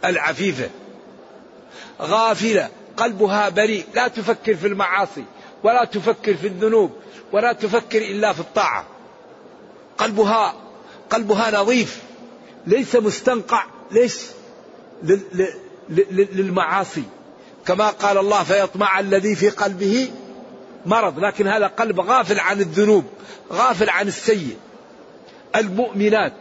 العفيفة. 0.05 0.69
غافلة. 2.01 2.69
قلبها 2.97 3.49
بريء. 3.49 3.85
لا 3.95 4.07
تفكر 4.07 4.55
في 4.55 4.67
المعاصي 4.67 5.23
ولا 5.63 5.85
تفكر 5.85 6.35
في 6.35 6.47
الذنوب 6.47 6.91
ولا 7.31 7.53
تفكر 7.53 7.97
إلا 7.97 8.33
في 8.33 8.39
الطاعة. 8.39 8.85
قلبها 9.97 10.55
قلبها 11.09 11.61
نظيف. 11.61 11.99
ليس 12.67 12.95
مستنقع. 12.95 13.63
ليش 13.91 14.17
للمعاصي. 16.09 17.03
كما 17.65 17.89
قال 17.89 18.17
الله 18.17 18.43
فيطمع 18.43 18.99
الذي 18.99 19.35
في 19.35 19.49
قلبه 19.49 20.11
مرض 20.85 21.19
لكن 21.19 21.47
هذا 21.47 21.67
قلب 21.67 21.99
غافل 21.99 22.39
عن 22.39 22.59
الذنوب 22.59 23.05
غافل 23.51 23.89
عن 23.89 24.07
السيء. 24.07 24.57
المؤمنات. 25.55 26.33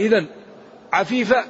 إذا 0.00 0.24
عفيفة 0.92 1.44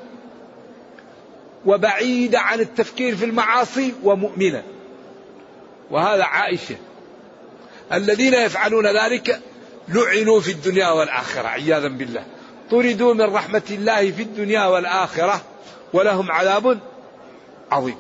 وبعيدة 1.67 2.41
عن 2.41 2.61
التفكير 2.61 3.17
في 3.17 3.25
المعاصي 3.25 3.95
ومؤمنة. 4.03 4.63
وهذا 5.91 6.25
عائشة. 6.25 6.77
الذين 7.93 8.35
يفعلون 8.35 8.87
ذلك 8.87 9.41
لعنوا 9.89 10.41
في 10.41 10.51
الدنيا 10.51 10.89
والآخرة 10.89 11.49
عياذا 11.49 11.89
بالله. 11.89 12.25
طردوا 12.71 13.15
من 13.15 13.35
رحمة 13.35 13.63
الله 13.71 14.11
في 14.11 14.23
الدنيا 14.23 14.67
والآخرة 14.67 15.41
ولهم 15.93 16.33
عذاب 16.33 16.79
عظيم. 17.71 17.97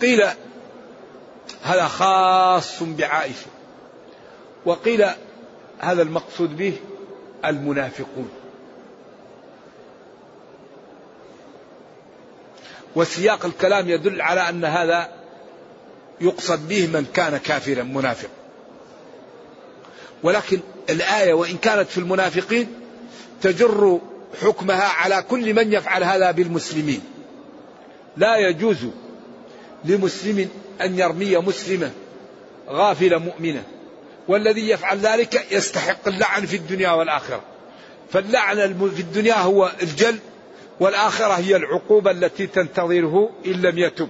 قيل 0.00 0.22
هذا 1.62 1.86
خاص 1.86 2.82
بعائشة. 2.82 3.46
وقيل 4.64 5.04
هذا 5.78 6.02
المقصود 6.02 6.56
به 6.56 6.76
المنافقون. 7.44 8.30
وسياق 12.96 13.46
الكلام 13.46 13.88
يدل 13.88 14.20
على 14.20 14.48
أن 14.48 14.64
هذا 14.64 15.08
يقصد 16.20 16.68
به 16.68 16.86
من 16.86 17.06
كان 17.14 17.36
كافرا 17.36 17.82
منافق. 17.82 18.28
ولكن 20.22 20.60
الآية 20.90 21.32
وإن 21.32 21.56
كانت 21.56 21.88
في 21.88 21.98
المنافقين 21.98 22.74
تجر 23.42 24.00
حكمها 24.42 24.84
على 24.88 25.24
كل 25.30 25.54
من 25.54 25.72
يفعل 25.72 26.04
هذا 26.04 26.30
بالمسلمين. 26.30 27.00
لا 28.16 28.36
يجوز 28.36 28.86
لمسلم 29.84 30.48
أن 30.80 30.98
يرمي 30.98 31.36
مسلمة 31.36 31.90
غافلة 32.68 33.18
مؤمنة. 33.18 33.62
والذي 34.28 34.68
يفعل 34.70 34.98
ذلك 34.98 35.46
يستحق 35.52 36.08
اللعن 36.08 36.46
في 36.46 36.56
الدنيا 36.56 36.90
والآخرة. 36.90 37.40
فاللعن 38.12 38.90
في 38.94 39.00
الدنيا 39.00 39.34
هو 39.34 39.72
الجل 39.82 40.18
والآخرة 40.80 41.32
هي 41.32 41.56
العقوبة 41.56 42.10
التي 42.10 42.46
تنتظره 42.46 43.30
إن 43.46 43.52
لم 43.52 43.78
يتب. 43.78 44.08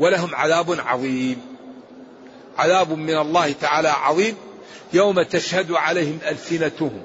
ولهم 0.00 0.34
عذاب 0.34 0.80
عظيم. 0.86 1.40
عذاب 2.58 2.92
من 2.92 3.18
الله 3.18 3.52
تعالى 3.52 3.88
عظيم. 3.88 4.36
يوم 4.92 5.22
تشهد 5.22 5.72
عليهم 5.72 6.18
ألسنتهم 6.28 7.02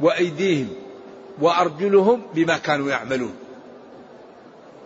وأيديهم 0.00 0.68
وأرجلهم 1.40 2.22
بما 2.34 2.58
كانوا 2.58 2.90
يعملون. 2.90 3.36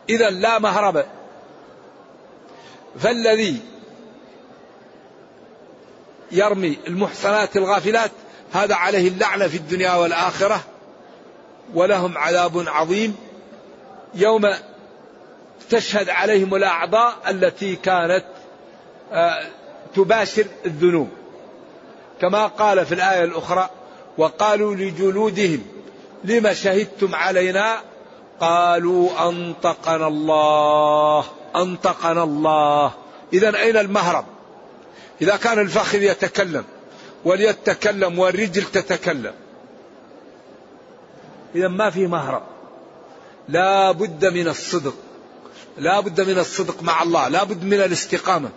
إذا 0.09 0.31
لا 0.31 0.59
مهرب. 0.59 1.05
فالذي 2.99 3.61
يرمي 6.33 6.79
المحصنات 6.87 7.57
الغافلات 7.57 8.11
هذا 8.53 8.75
عليه 8.75 9.09
اللعنة 9.09 9.49
في 9.49 9.57
الدنيا 9.57 9.95
والآخرة 9.95 10.61
ولهم 11.75 12.19
عذاب 12.19 12.65
عظيم. 12.69 13.17
يوم 14.15 14.55
تشهد 15.71 16.09
عليهم 16.09 16.55
الأعضاء 16.55 17.15
التي 17.29 17.77
كانت 17.77 18.25
آه، 19.13 19.43
تباشر 19.95 20.47
الذنوب. 20.67 21.09
كما 22.21 22.47
قال 22.47 22.87
في 22.87 22.95
الآية 22.95 23.25
الأخرى 23.25 23.71
وقالوا 24.19 24.75
لجلودهم 24.75 25.63
لم 26.25 26.53
شهدتم 26.53 27.15
علينا؟ 27.15 27.77
قالوا 28.41 29.29
أنطقنا 29.29 30.07
الله. 30.07 31.25
أنطقنا 31.57 32.23
الله. 32.23 32.93
إذا 33.33 33.57
أين 33.57 33.77
المهرب؟ 33.77 34.25
إذا 35.23 35.37
كان 35.37 35.59
الفخذ 35.59 36.03
يتكلم 36.03 36.65
وليتكلم 37.25 38.19
والرجل 38.19 38.65
تتكلم. 38.65 39.33
إذا 41.55 41.69
ما 41.69 41.91
في 41.91 42.07
مهرب. 42.07 42.43
لا 43.49 43.93
بد 43.93 44.27
من 44.27 44.49
الصدق. 44.49 44.95
لا 45.79 46.01
بد 46.01 46.21
من 46.21 46.39
الصدق 46.39 46.83
مع 46.83 47.03
الله. 47.03 47.29
لا 47.29 47.45
بد 47.45 47.65
من 47.65 47.81
الاستقامة. 47.81 48.51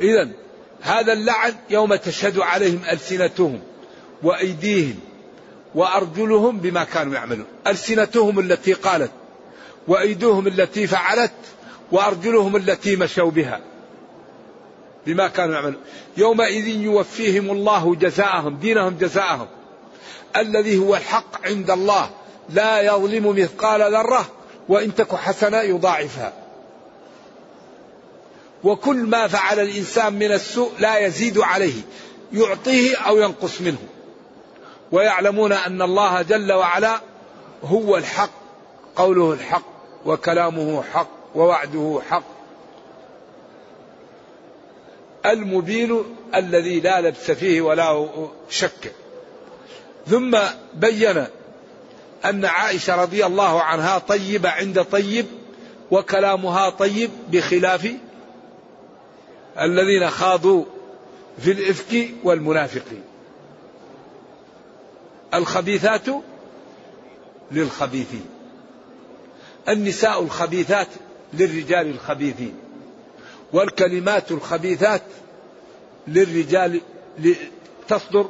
إذا 0.00 0.28
هذا 0.80 1.12
اللعن 1.12 1.54
يوم 1.70 1.94
تشهد 1.94 2.38
عليهم 2.38 2.80
ألسنتهم 2.92 3.60
وأيديهم. 4.22 5.00
وأرجلهم 5.74 6.58
بما 6.58 6.84
كانوا 6.84 7.14
يعملون. 7.14 7.46
ألسنتهم 7.66 8.38
التي 8.38 8.72
قالت 8.72 9.10
وأيديهم 9.88 10.46
التي 10.46 10.86
فعلت 10.86 11.32
وأرجلهم 11.92 12.56
التي 12.56 12.96
مشوا 12.96 13.30
بها 13.30 13.60
بما 15.06 15.28
كانوا 15.28 15.54
يعملون. 15.54 15.80
يومئذ 16.16 16.68
يوفيهم 16.68 17.50
الله 17.50 17.94
جزاءهم 17.94 18.56
دينهم 18.56 18.96
جزاءهم. 19.00 19.46
الذي 20.36 20.78
هو 20.78 20.96
الحق 20.96 21.46
عند 21.46 21.70
الله 21.70 22.10
لا 22.50 22.80
يظلم 22.80 23.36
مثقال 23.36 23.92
ذرة 23.92 24.28
وإن 24.68 24.94
تك 24.94 25.14
حسنة 25.14 25.60
يضاعفها. 25.60 26.32
وكل 28.64 28.96
ما 28.96 29.28
فعل 29.28 29.60
الإنسان 29.60 30.12
من 30.12 30.32
السوء 30.32 30.70
لا 30.78 30.98
يزيد 30.98 31.38
عليه 31.38 31.82
يعطيه 32.32 32.96
أو 32.96 33.18
ينقص 33.18 33.60
منه. 33.60 33.78
ويعلمون 34.92 35.52
أن 35.52 35.82
الله 35.82 36.22
جل 36.22 36.52
وعلا 36.52 37.00
هو 37.64 37.96
الحق 37.96 38.30
قوله 38.96 39.32
الحق 39.32 39.62
وكلامه 40.06 40.82
حق 40.82 41.08
ووعده 41.34 42.00
حق. 42.10 42.22
المبين 45.26 46.02
الذي 46.34 46.80
لا 46.80 47.00
لبس 47.00 47.30
فيه 47.30 47.60
ولا 47.60 48.06
شك. 48.50 48.92
ثم 50.06 50.38
بين 50.74 51.24
أن 52.24 52.44
عائشة 52.44 53.02
رضي 53.02 53.26
الله 53.26 53.62
عنها 53.62 53.98
طيبة 53.98 54.48
عند 54.48 54.82
طيب 54.84 55.26
وكلامها 55.90 56.70
طيب 56.70 57.10
بخلاف 57.28 57.92
الذين 59.60 60.10
خاضوا 60.10 60.64
في 61.38 61.52
الإفك 61.52 62.10
والمنافقين. 62.24 63.09
الخبيثات 65.34 66.06
للخبيثين. 67.52 68.26
النساء 69.68 70.22
الخبيثات 70.22 70.88
للرجال 71.32 71.86
الخبيثين. 71.86 72.54
والكلمات 73.52 74.32
الخبيثات 74.32 75.02
للرجال 76.08 76.80
تصدر 77.88 78.28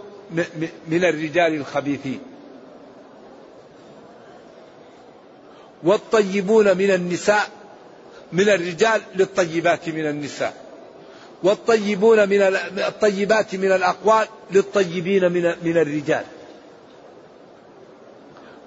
من 0.89 1.05
الرجال 1.05 1.55
الخبيثين. 1.55 2.21
والطيبون 5.83 6.77
من 6.77 6.91
النساء 6.91 7.51
من 8.33 8.49
الرجال 8.49 9.03
للطيبات 9.15 9.89
من 9.89 10.07
النساء. 10.07 10.55
والطيبون 11.43 12.29
من 12.29 12.43
الطيبات 12.79 13.55
من 13.55 13.73
الأقوال 13.73 14.27
للطيبين 14.51 15.33
من 15.63 15.77
الرجال. 15.77 16.25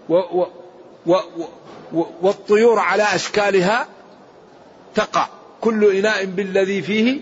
و 0.09 0.15
و 0.15 0.45
و 1.05 1.15
والطيور 2.21 2.79
على 2.79 3.03
أشكالها 3.03 3.87
تقع. 4.95 5.27
كل 5.61 5.97
إناء 5.97 6.25
بالذي 6.25 6.81
فيه 6.81 7.19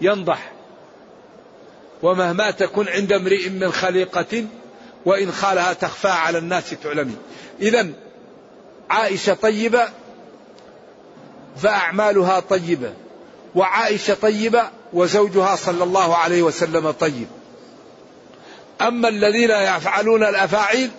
ينضح. 0.00 0.52
ومهما 2.02 2.50
تكن 2.50 2.88
عند 2.88 3.12
امرئ 3.12 3.48
من 3.48 3.72
خليقة 3.72 4.44
وإن 5.06 5.32
خالها 5.32 5.72
تخفى 5.72 6.08
على 6.08 6.38
الناس 6.38 6.70
تعلمي. 6.70 7.16
إذا 7.60 7.88
عائشة 8.90 9.34
طيبة 9.34 9.88
فأعمالها 11.56 12.40
طيبة. 12.40 12.92
وعائشة 13.54 14.14
طيبة 14.14 14.70
وزوجها 14.92 15.56
صلى 15.56 15.84
الله 15.84 16.16
عليه 16.16 16.42
وسلم 16.42 16.90
طيب. 16.90 17.26
أما 18.80 19.08
الذين 19.08 19.50
يفعلون 19.50 20.24
الأفاعيل 20.24 20.90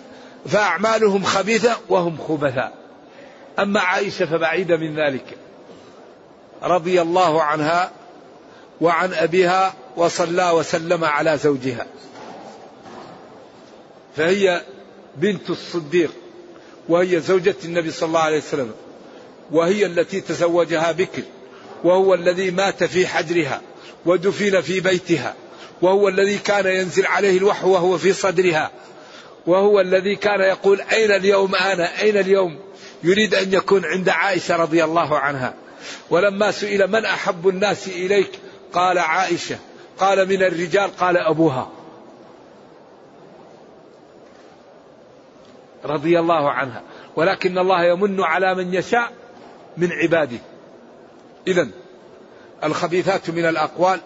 فأعمالهم 0.46 1.24
خبيثة 1.24 1.76
وهم 1.88 2.18
خبثاء. 2.28 2.72
أما 3.58 3.80
عائشة 3.80 4.26
فبعيدة 4.26 4.76
من 4.76 4.96
ذلك. 4.96 5.36
رضي 6.62 7.02
الله 7.02 7.42
عنها 7.42 7.90
وعن 8.80 9.14
أبيها 9.14 9.74
وصلى 9.96 10.50
وسلم 10.50 11.04
على 11.04 11.38
زوجها. 11.38 11.86
فهي 14.16 14.62
بنت 15.16 15.50
الصديق 15.50 16.10
وهي 16.88 17.20
زوجة 17.20 17.54
النبي 17.64 17.90
صلى 17.90 18.06
الله 18.06 18.20
عليه 18.20 18.38
وسلم 18.38 18.72
وهي 19.50 19.86
التي 19.86 20.20
تزوجها 20.20 20.92
بكر 20.92 21.22
وهو 21.84 22.14
الذي 22.14 22.50
مات 22.50 22.84
في 22.84 23.06
حجرها 23.06 23.60
ودفن 24.06 24.60
في 24.60 24.80
بيتها 24.80 25.34
وهو 25.82 26.08
الذي 26.08 26.38
كان 26.38 26.66
ينزل 26.66 27.06
عليه 27.06 27.38
الوحي 27.38 27.66
وهو 27.66 27.98
في 27.98 28.12
صدرها. 28.12 28.70
وهو 29.46 29.80
الذي 29.80 30.16
كان 30.16 30.40
يقول 30.40 30.80
أين 30.80 31.10
اليوم 31.10 31.54
أنا؟ 31.54 32.00
أين 32.00 32.16
اليوم؟ 32.16 32.58
يريد 33.02 33.34
أن 33.34 33.52
يكون 33.52 33.84
عند 33.84 34.08
عائشة 34.08 34.56
رضي 34.56 34.84
الله 34.84 35.18
عنها. 35.18 35.54
ولما 36.10 36.50
سئل 36.50 36.90
من 36.90 37.04
أحب 37.04 37.48
الناس 37.48 37.88
إليك؟ 37.88 38.30
قال 38.72 38.98
عائشة. 38.98 39.58
قال 39.98 40.28
من 40.28 40.42
الرجال؟ 40.42 40.96
قال 40.96 41.16
أبوها. 41.16 41.70
رضي 45.84 46.18
الله 46.18 46.50
عنها. 46.50 46.82
ولكن 47.16 47.58
الله 47.58 47.84
يمن 47.84 48.20
على 48.20 48.54
من 48.54 48.74
يشاء 48.74 49.12
من 49.76 49.92
عباده. 49.92 50.38
إذا 51.46 51.68
الخبيثات 52.64 53.30
من 53.30 53.44
الأقوال 53.44 54.00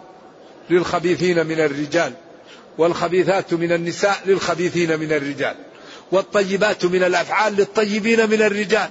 للخبيثين 0.71 1.47
من 1.47 1.61
الرجال. 1.61 2.13
والخبيثات 2.79 3.55
من 3.55 3.73
النساء 3.73 4.17
للخبيثين 4.27 5.01
من 5.01 5.13
الرجال 5.13 5.57
والطيبات 6.13 6.85
من 6.85 7.03
الأفعال 7.03 7.57
للطيبين 7.57 8.31
من 8.31 8.43
الرجال 8.43 8.89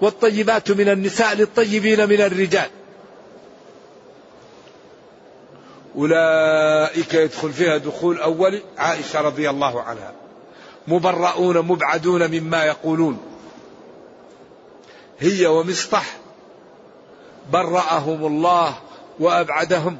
والطيبات 0.00 0.70
من 0.70 0.88
النساء 0.88 1.34
للطيبين 1.34 2.08
من 2.08 2.20
الرجال. 2.20 2.70
أولئك 5.96 7.14
يدخل 7.14 7.52
فيها 7.52 7.76
دخول 7.76 8.18
أول 8.18 8.62
عائشة 8.78 9.20
رضي 9.20 9.50
الله 9.50 9.82
عنها. 9.82 10.12
مبرؤون 10.88 11.58
مبعدون 11.58 12.30
مما 12.30 12.64
يقولون. 12.64 13.18
هي 15.18 15.46
ومصطح 15.46 16.16
برأهم 17.52 18.26
الله 18.26 18.78
وأبعدهم. 19.20 19.98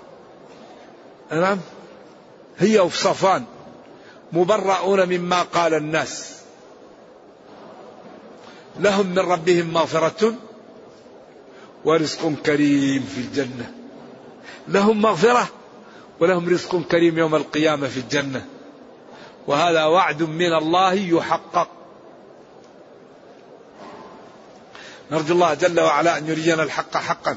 نعم 1.30 1.58
هي 2.58 2.78
وصفان 2.78 3.44
مبرؤون 4.32 5.08
مما 5.08 5.42
قال 5.42 5.74
الناس. 5.74 6.36
لهم 8.80 9.06
من 9.06 9.18
ربهم 9.18 9.72
مغفرة 9.72 10.34
ورزق 11.84 12.32
كريم 12.46 13.02
في 13.14 13.20
الجنة. 13.20 13.72
لهم 14.68 15.02
مغفرة 15.02 15.48
ولهم 16.20 16.48
رزق 16.48 16.82
كريم 16.90 17.18
يوم 17.18 17.34
القيامة 17.34 17.88
في 17.88 18.00
الجنة. 18.00 18.46
وهذا 19.46 19.84
وعد 19.84 20.22
من 20.22 20.52
الله 20.52 20.92
يحقق. 20.92 21.68
نرجو 25.10 25.34
الله 25.34 25.54
جل 25.54 25.80
وعلا 25.80 26.18
أن 26.18 26.26
يرينا 26.26 26.62
الحق 26.62 26.96
حقا 26.96 27.36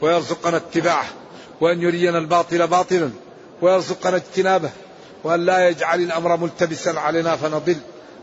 ويرزقنا 0.00 0.56
اتباعه 0.56 1.06
وأن 1.60 1.82
يرينا 1.82 2.18
الباطل 2.18 2.66
باطلا. 2.66 3.10
ويرزقنا 3.62 4.16
اجتنابه 4.16 4.70
وأن 5.24 5.46
لا 5.46 5.68
يجعل 5.68 6.00
الأمر 6.00 6.36
ملتبسا 6.36 6.90
علينا 6.90 7.36
فنضل. 7.36 7.76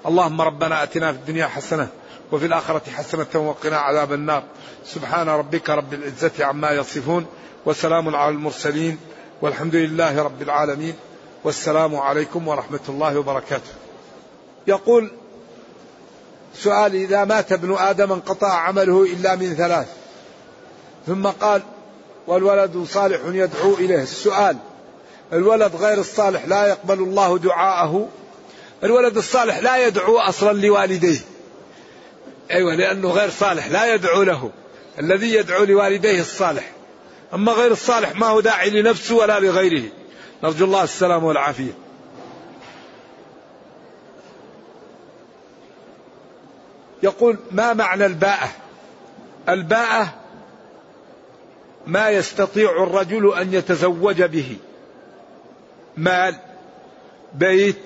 اللهم 0.05 0.41
ربنا 0.41 0.83
أتنا 0.83 1.11
في 1.11 1.17
الدنيا 1.17 1.47
حسنة 1.47 1.87
وفي 2.31 2.45
الآخرة 2.45 2.81
حسنة 2.95 3.27
وقنا 3.35 3.77
عذاب 3.77 4.13
النار. 4.13 4.43
سبحان 4.85 5.29
ربك 5.29 5.69
رب 5.69 5.93
العزة 5.93 6.45
عما 6.45 6.71
يصفون 6.71 7.25
وسلام 7.65 8.15
على 8.15 8.31
المرسلين 8.31 8.97
والحمد 9.41 9.75
لله 9.75 10.23
رب 10.23 10.41
العالمين. 10.41 10.93
والسلام 11.43 11.95
عليكم 11.95 12.47
ورحمة 12.47 12.79
الله 12.89 13.19
وبركاته. 13.19 13.71
يقول 14.67 15.11
سؤال 16.55 16.95
إذا 16.95 17.25
مات 17.25 17.51
ابن 17.51 17.75
آدم 17.79 18.11
انقطع 18.11 18.53
عمله 18.53 19.03
إلا 19.03 19.35
من 19.35 19.53
ثلاث. 19.53 19.87
ثم 21.07 21.27
قال 21.27 21.61
والولد 22.27 22.85
صالح 22.89 23.19
يدعو 23.25 23.73
إليه. 23.73 24.03
السؤال 24.03 24.57
الولد 25.33 25.75
غير 25.75 25.97
الصالح 25.97 26.45
لا 26.45 26.67
يقبل 26.67 26.99
الله 26.99 27.37
دعاءه. 27.37 28.09
الولد 28.83 29.17
الصالح 29.17 29.57
لا 29.57 29.87
يدعو 29.87 30.19
أصلا 30.19 30.61
لوالديه. 30.61 31.19
أيوة 32.51 32.75
لأنه 32.75 33.11
غير 33.11 33.29
صالح 33.29 33.67
لا 33.67 33.93
يدعو 33.93 34.23
له. 34.23 34.51
الذي 34.99 35.33
يدعو 35.33 35.63
لوالديه 35.63 36.21
الصالح. 36.21 36.71
أما 37.33 37.51
غير 37.51 37.71
الصالح 37.71 38.15
ما 38.15 38.27
هو 38.27 38.39
داعي 38.39 38.69
لنفسه 38.69 39.15
ولا 39.15 39.39
لغيره. 39.39 39.83
نرجو 40.43 40.65
الله 40.65 40.83
السلام 40.83 41.23
والعافية. 41.23 41.71
يقول 47.03 47.37
ما 47.51 47.73
معنى 47.73 48.05
الباءة؟ 48.05 48.49
الباءة 49.49 50.13
ما 51.87 52.09
يستطيع 52.09 52.83
الرجل 52.83 53.33
أن 53.33 53.53
يتزوج 53.53 54.23
به. 54.23 54.57
مال 55.97 56.35
بيت. 57.33 57.81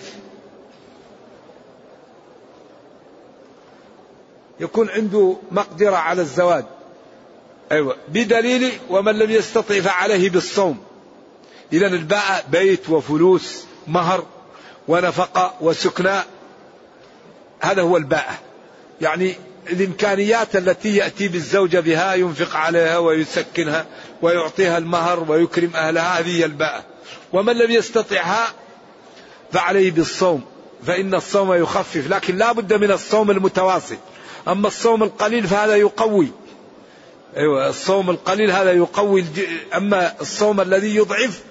يكون 4.60 4.90
عنده 4.90 5.38
مقدرة 5.52 5.96
على 5.96 6.22
الزواج 6.22 6.66
أيوة. 7.72 7.96
بدليل 8.08 8.72
ومن 8.90 9.20
لم 9.20 9.32
يستطع 9.32 9.80
فعليه 9.80 10.30
بالصوم. 10.30 10.80
إذا 11.74 11.88
الباء 11.88 12.46
بيت 12.52 12.90
وفلوس 12.90 13.64
مهر 13.88 14.26
ونفقة 14.88 15.54
وسكنى. 15.62 16.20
هذا 17.62 17.82
هو 17.82 17.98
الباء. 17.98 18.34
يعني 19.02 19.36
الإمكانيات 19.70 20.56
التي 20.56 20.96
يأتي 20.96 21.28
بالزوجة 21.28 21.80
بها 21.80 22.14
ينفق 22.14 22.56
عليها 22.56 22.98
ويسكنها 22.98 23.86
ويعطيها 24.22 24.78
المهر 24.78 25.32
ويكرم 25.32 25.72
أهلها 25.76 26.20
هذه 26.20 26.46
الباء. 26.46 26.89
ومن 27.34 27.54
لم 27.54 27.72
يستطعها 27.72 28.54
فعليه 29.52 29.92
بالصوم 29.92 30.42
فإن 30.84 31.16
الصوم 31.16 31.54
يخفف 31.54 32.08
لكن 32.08 32.38
لا 32.38 32.52
بد 32.52 32.74
من 32.74 32.92
الصوم 32.92 33.32
المتواصل. 33.32 33.98
أما 34.48 34.68
الصوم 34.68 35.04
القليل 35.04 35.48
فهذا 35.48 35.76
يقوي. 35.76 36.28
أيوة 37.38 37.70
الصوم 37.70 38.10
القليل 38.10 38.52
هذا 38.52 38.72
يقوي 38.72 39.26
أما 39.76 40.22
الصوم 40.22 40.62
الذي 40.62 40.96
يضعف 40.96 41.42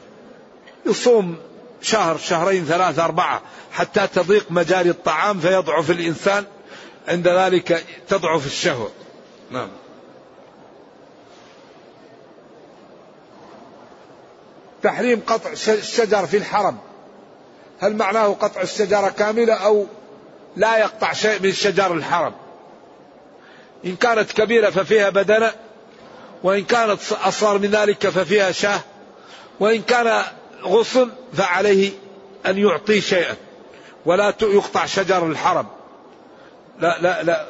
يصوم 0.87 1.37
شهر 1.83 2.18
شهرين 2.18 2.64
ثلاثة 2.64 3.05
أربعة 3.05 3.42
حتى 3.73 4.07
تضيق 4.14 4.47
مجاري 4.51 4.90
الطعام 4.90 5.40
فيضعف 5.40 5.90
الإنسان 5.90 6.44
عند 7.09 7.29
ذلك 7.29 7.85
تضعف 8.09 8.47
الشهوة. 8.47 8.90
نعم. 9.51 9.68
تحريم 14.83 15.23
قطع 15.27 15.51
الشجر 15.69 16.27
في 16.27 16.37
الحرم. 16.37 16.79
هل 17.81 17.97
معناه 17.97 18.27
قطع 18.27 18.61
الشجرة 18.61 19.09
كاملة 19.09 19.55
أو 19.55 19.87
لا 20.57 20.79
يقطع 20.79 21.12
شيء 21.12 21.43
من 21.43 21.53
شجر 21.53 21.95
الحرم؟ 21.95 22.33
إن 23.85 23.97
كانت 23.97 24.33
كبيرة 24.33 24.71
ففيها 24.71 25.11
بدنة 25.11 25.53
وإن 26.43 26.64
كانت 26.64 27.01
أصغر 27.12 27.59
من 27.59 27.71
ذلك 27.71 28.09
ففيها 28.09 28.53
شاة 28.53 28.81
وإن 29.61 29.83
كان 29.83 30.23
غصن 30.62 31.11
فعليه 31.33 31.91
أن 32.47 32.59
يعطي 32.59 33.01
شيئا 33.01 33.37
ولا 34.07 34.35
يقطع 34.43 34.87
شجر 34.87 35.27
الحرم. 35.27 35.67
لا 36.79 36.99
لا 37.01 37.23
لا 37.23 37.47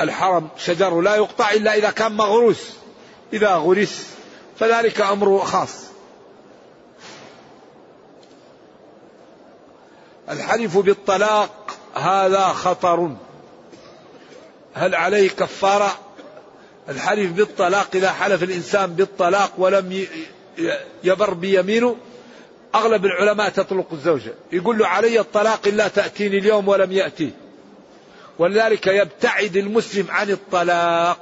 الحرم 0.00 0.48
شجر 0.58 1.00
لا 1.00 1.16
يقطع 1.16 1.52
إلا 1.52 1.74
إذا 1.74 1.90
كان 1.90 2.12
مغروس. 2.12 2.70
إذا 3.32 3.54
غرس 3.54 4.06
فذلك 4.58 5.00
أمره 5.00 5.38
خاص. 5.38 5.84
الحلف 10.30 10.78
بالطلاق 10.78 11.70
هذا 11.94 12.48
خطر. 12.48 13.16
هل 14.74 14.94
عليه 14.94 15.28
كفارة؟ 15.28 15.98
الحلف 16.88 17.32
بالطلاق 17.32 17.88
إذا 17.94 18.12
حلف 18.12 18.42
الإنسان 18.42 18.94
بالطلاق 18.94 19.52
ولم 19.58 20.06
يبر 21.04 21.34
بيمينه 21.34 21.96
أغلب 22.74 23.04
العلماء 23.04 23.48
تطلق 23.48 23.86
الزوجة. 23.92 24.34
يقول 24.52 24.78
له 24.78 24.86
علي 24.86 25.20
الطلاق 25.20 25.60
إلا 25.66 25.88
تأتيني 25.88 26.38
اليوم 26.38 26.68
ولم 26.68 26.92
يأتي. 26.92 27.32
ولذلك 28.38 28.86
يبتعد 28.86 29.56
المسلم 29.56 30.06
عن 30.10 30.30
الطلاق. 30.30 31.18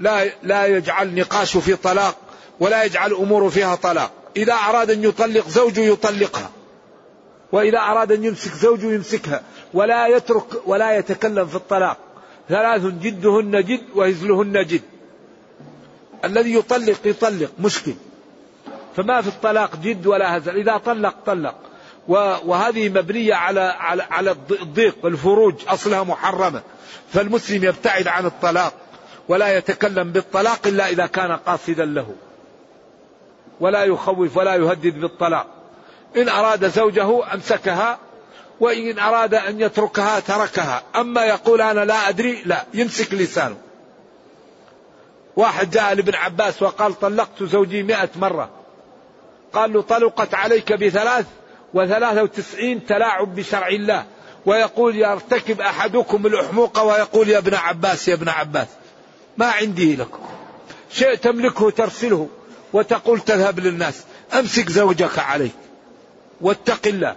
لا 0.00 0.30
لا 0.42 0.66
يجعل 0.66 1.14
نقاشه 1.14 1.60
في 1.60 1.76
طلاق 1.76 2.16
ولا 2.60 2.84
يجعل 2.84 3.12
اموره 3.12 3.48
فيها 3.48 3.74
طلاق. 3.74 4.10
إذا 4.36 4.52
أراد 4.52 4.90
أن 4.90 5.04
يطلق 5.04 5.48
زوجه 5.48 5.80
يطلقها. 5.80 6.50
وإذا 7.52 7.78
أراد 7.78 8.12
أن 8.12 8.24
يمسك 8.24 8.52
زوجه 8.52 8.86
يمسكها. 8.86 9.42
ولا 9.74 10.06
يترك 10.06 10.46
ولا 10.66 10.96
يتكلم 10.96 11.46
في 11.46 11.56
الطلاق. 11.56 11.98
ثلاث 12.48 12.82
جدهن 12.82 13.64
جد 13.64 13.84
وهزلهن 13.94 14.66
جد. 14.66 14.82
الذي 16.24 16.54
يطلق 16.54 16.96
يطلق 17.04 17.50
مشكل 17.58 17.94
فما 18.96 19.22
في 19.22 19.28
الطلاق 19.28 19.76
جد 19.76 20.06
ولا 20.06 20.36
هزل. 20.36 20.56
إذا 20.56 20.76
طلق 20.76 21.14
طلق. 21.26 21.65
وهذه 22.08 22.88
مبنية 22.88 23.34
على 23.34 23.60
على 23.60 24.02
على 24.10 24.30
الضيق 24.30 25.06
الفروج 25.06 25.54
أصلها 25.68 26.04
محرمة. 26.04 26.62
فالمسلم 27.12 27.64
يبتعد 27.64 28.08
عن 28.08 28.26
الطلاق 28.26 28.72
ولا 29.28 29.56
يتكلم 29.56 30.12
بالطلاق 30.12 30.66
إلا 30.66 30.88
إذا 30.88 31.06
كان 31.06 31.32
قاصدا 31.32 31.84
له. 31.84 32.14
ولا 33.60 33.84
يخوف 33.84 34.36
ولا 34.36 34.54
يهدد 34.54 35.00
بالطلاق. 35.00 35.46
إن 36.16 36.28
أراد 36.28 36.68
زوجه 36.68 37.34
أمسكها 37.34 37.98
وإن 38.60 38.98
أراد 38.98 39.34
أن 39.34 39.60
يتركها 39.60 40.20
تركها. 40.20 40.82
أما 40.96 41.24
يقول 41.24 41.60
أنا 41.60 41.84
لا 41.84 42.08
أدري 42.08 42.42
لا 42.44 42.64
يمسك 42.74 43.14
لسانه. 43.14 43.56
واحد 45.36 45.70
جاء 45.70 45.94
لابن 45.94 46.14
عباس 46.14 46.62
وقال 46.62 47.00
طلقت 47.00 47.42
زوجي 47.42 47.82
مئة 47.82 48.08
مرة. 48.16 48.50
قال 49.52 49.72
له 49.72 49.82
طلقت 49.82 50.34
عليك 50.34 50.72
بثلاث؟ 50.72 51.26
وثلاثة 51.76 52.22
وتسعين 52.22 52.86
تلاعب 52.86 53.34
بشرع 53.34 53.68
الله. 53.68 54.04
ويقول 54.46 54.96
يرتكب 54.96 55.60
أحدكم 55.60 56.26
الأحموق 56.26 56.82
ويقول 56.82 57.28
يا 57.28 57.38
ابن 57.38 57.54
عباس 57.54 58.08
يا 58.08 58.14
ابن 58.14 58.28
عباس. 58.28 58.66
ما 59.36 59.46
عندي 59.46 59.96
لكم 59.96 60.18
شيء 60.90 61.14
تملكه 61.14 61.70
ترسله 61.70 62.28
وتقول 62.72 63.20
تذهب 63.20 63.60
للناس. 63.60 64.02
أمسك 64.34 64.68
زوجك 64.68 65.18
عليك. 65.18 65.52
واتق 66.40 66.86
الله. 66.86 67.16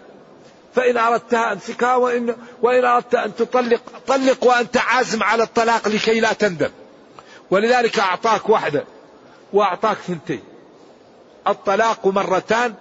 فإن 0.76 0.98
أردتها 0.98 1.54
أمسكها 1.54 1.96
وإن, 1.96 2.36
وإن 2.62 2.86
أردت 2.86 3.16
أن 3.16 3.36
تطلق 3.36 3.82
طلق 4.08 4.44
وأنت 4.44 4.78
عازم 4.78 5.24
على 5.24 5.44
الطلاق 5.44 5.88
لكي 5.88 6.20
لا 6.20 6.34
تندم. 6.34 6.70
ولذلك 7.52 8.00
أعطاك 8.00 8.50
واحدة. 8.50 8.84
وأعطاك 9.54 9.98
ثنتين. 9.98 10.44
الطلاق 11.48 12.08
مرتان 12.08 12.74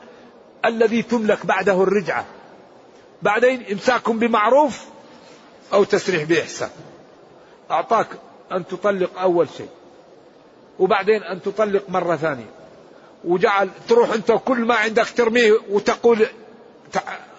الذي 0.68 1.02
تملك 1.02 1.46
بعده 1.46 1.82
الرجعة. 1.82 2.26
بعدين 3.22 3.66
إمساك 3.72 4.10
بمعروف 4.10 4.84
أو 5.72 5.84
تسريح 5.84 6.22
بإحسان. 6.22 6.70
أعطاك 7.70 8.06
أن 8.52 8.66
تطلق 8.66 9.18
أول 9.20 9.48
شيء. 9.56 9.68
وبعدين 10.78 11.22
أن 11.22 11.42
تطلق 11.42 11.82
مرة 11.88 12.16
ثانية. 12.16 12.50
وجعل 13.24 13.68
تروح 13.88 14.12
أنت 14.12 14.32
كل 14.44 14.58
ما 14.58 14.74
عندك 14.74 15.06
ترميه 15.16 15.52
وتقول 15.70 16.26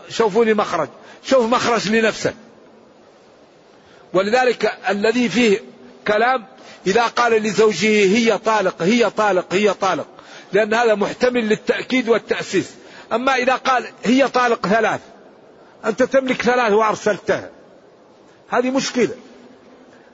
شوفوا 0.10 0.46
لي 0.46 0.54
مخرج. 0.54 0.89
شوف 1.24 1.46
مخرج 1.46 1.92
لنفسك. 1.92 2.34
ولذلك 4.13 4.78
الذي 4.89 5.30
فيه 5.30 5.60
كلام 6.08 6.46
إذا 6.88 7.04
قال 7.04 7.44
لزوجه 7.44 7.88
هي 7.88 8.38
طالق 8.38 8.82
هي 8.82 9.10
طالق 9.10 9.54
هي 9.54 9.74
طالق. 9.74 10.08
لأن 10.54 10.74
هذا 10.74 10.96
محتمل 10.96 11.50
للتأكيد 11.50 12.10
والتأسيس. 12.10 12.72
أما 13.13 13.36
إذا 13.36 13.56
قال 13.56 13.86
هي 14.04 14.28
طالق 14.28 14.67
ثلاث 14.67 15.02
أنت 15.86 16.04
تملك 16.04 16.41
ثلاث 16.41 16.74
وأرسلتها 16.74 17.50
هذه 18.50 18.72
مشكلة. 18.72 19.15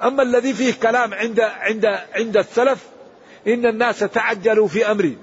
أما 0.03 0.23
الذي 0.23 0.53
فيه 0.53 0.73
كلام 0.73 1.13
عند 1.13 1.39
عند 1.39 1.85
عند 2.13 2.37
السلف 2.37 2.79
إن 3.47 3.65
الناس 3.65 3.99
تعجلوا 3.99 4.67
في 4.67 4.91
أمري. 4.91 5.17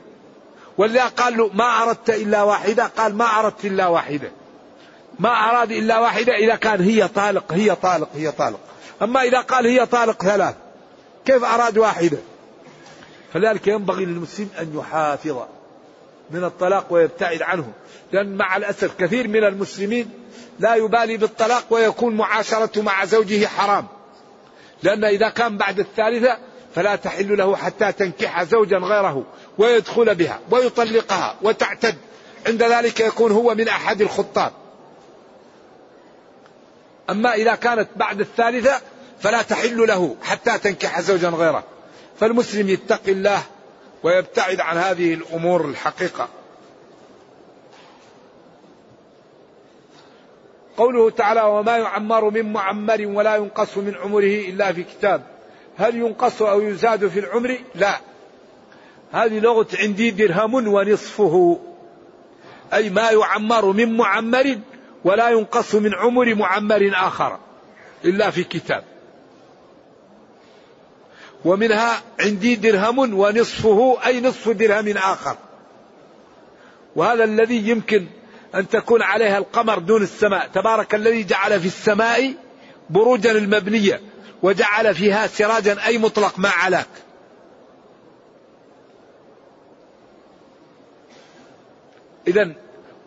ولذا 0.78 1.04
قال 1.04 1.36
له 1.36 1.50
ما 1.54 1.82
أردت 1.82 2.10
إلا 2.10 2.42
واحدة 2.42 2.86
قال 2.86 3.16
ما 3.16 3.24
أردت 3.24 3.64
إلا 3.64 3.86
واحدة. 3.86 4.30
ما 5.18 5.28
أراد 5.28 5.72
إلا 5.72 5.98
واحدة 5.98 6.32
إذا 6.34 6.56
كان 6.56 6.80
هي 6.80 7.08
طالق 7.08 7.52
هي 7.52 7.74
طالق 7.74 8.08
هي 8.14 8.32
طالق. 8.32 8.60
أما 9.02 9.22
إذا 9.22 9.40
قال 9.40 9.66
هي 9.66 9.86
طالق 9.86 10.22
ثلاث 10.22 10.54
كيف 11.24 11.44
أراد 11.44 11.78
واحدة؟ 11.78 12.18
فلذلك 13.32 13.66
ينبغي 13.66 14.04
للمسلم 14.04 14.48
أن 14.60 14.78
يحافظ 14.78 15.42
من 16.32 16.44
الطلاق 16.44 16.86
ويبتعد 16.90 17.42
عنه. 17.42 17.72
لأن 18.12 18.36
مع 18.36 18.56
الأسف 18.56 18.96
كثير 18.98 19.28
من 19.28 19.44
المسلمين 19.44 20.10
لا 20.58 20.74
يبالي 20.74 21.16
بالطلاق 21.16 21.64
ويكون 21.70 22.16
معاشرته 22.16 22.82
مع 22.82 23.04
زوجه 23.04 23.46
حرام. 23.46 23.86
لأن 24.82 25.04
إذا 25.04 25.28
كان 25.28 25.56
بعد 25.56 25.78
الثالثة 25.78 26.38
فلا 26.74 26.96
تحل 26.96 27.38
له 27.38 27.56
حتى 27.56 27.92
تنكح 27.92 28.42
زوجا 28.42 28.78
غيره 28.78 29.24
ويدخل 29.58 30.14
بها 30.14 30.40
ويطلقها 30.50 31.36
وتعتد. 31.42 31.96
عند 32.46 32.62
ذلك 32.62 33.00
يكون 33.00 33.32
هو 33.32 33.54
من 33.54 33.68
أحد 33.68 34.02
الخطاب. 34.02 34.52
أما 37.10 37.34
إذا 37.34 37.54
كانت 37.54 37.88
بعد 37.96 38.20
الثالثة 38.20 38.80
فلا 39.20 39.42
تحل 39.42 39.86
له 39.86 40.16
حتى 40.22 40.58
تنكح 40.58 41.00
زوجا 41.00 41.28
غيره. 41.28 41.64
فالمسلم 42.20 42.68
يتقي 42.68 43.12
الله 43.12 43.42
ويبتعد 44.02 44.60
عن 44.60 44.76
هذه 44.76 45.14
الأمور 45.14 45.64
الحقيقة. 45.64 46.28
قوله 50.76 51.10
تعالى 51.10 51.42
وما 51.42 51.76
يعمر 51.76 52.30
من 52.30 52.52
معمر 52.52 53.06
ولا 53.06 53.36
ينقص 53.36 53.78
من 53.78 53.94
عمره 53.94 54.48
إلا 54.48 54.72
في 54.72 54.82
كتاب. 54.82 55.22
هل 55.76 55.96
ينقص 55.96 56.42
أو 56.42 56.60
يزاد 56.60 57.08
في 57.08 57.20
العمر؟ 57.20 57.58
لا. 57.74 58.00
هذه 59.12 59.38
لغة 59.38 59.66
عندي 59.78 60.10
درهم 60.10 60.54
ونصفه. 60.54 61.60
أي 62.72 62.90
ما 62.90 63.10
يعمر 63.10 63.64
من 63.64 63.96
معمر 63.96 64.58
ولا 65.04 65.30
ينقص 65.30 65.74
من 65.74 65.94
عمر 65.94 66.34
معمر 66.34 66.90
آخر 66.94 67.38
إلا 68.04 68.30
في 68.30 68.44
كتاب. 68.44 68.91
ومنها 71.44 72.02
عندي 72.20 72.54
درهم 72.54 73.14
ونصفه 73.14 73.98
أي 74.06 74.20
نصف 74.20 74.48
درهم 74.48 74.96
آخر. 74.96 75.36
وهذا 76.96 77.24
الذي 77.24 77.68
يمكن 77.68 78.06
أن 78.54 78.68
تكون 78.68 79.02
عليها 79.02 79.38
القمر 79.38 79.78
دون 79.78 80.02
السماء. 80.02 80.48
تبارك 80.54 80.94
الذي 80.94 81.24
جعل 81.24 81.60
في 81.60 81.66
السماء 81.66 82.34
بروجا 82.90 83.32
المبنية 83.32 84.00
وجعل 84.42 84.94
فيها 84.94 85.26
سراجا 85.26 85.86
أي 85.86 85.98
مطلق 85.98 86.38
ما 86.38 86.48
علاك. 86.48 86.88
إذا 92.28 92.52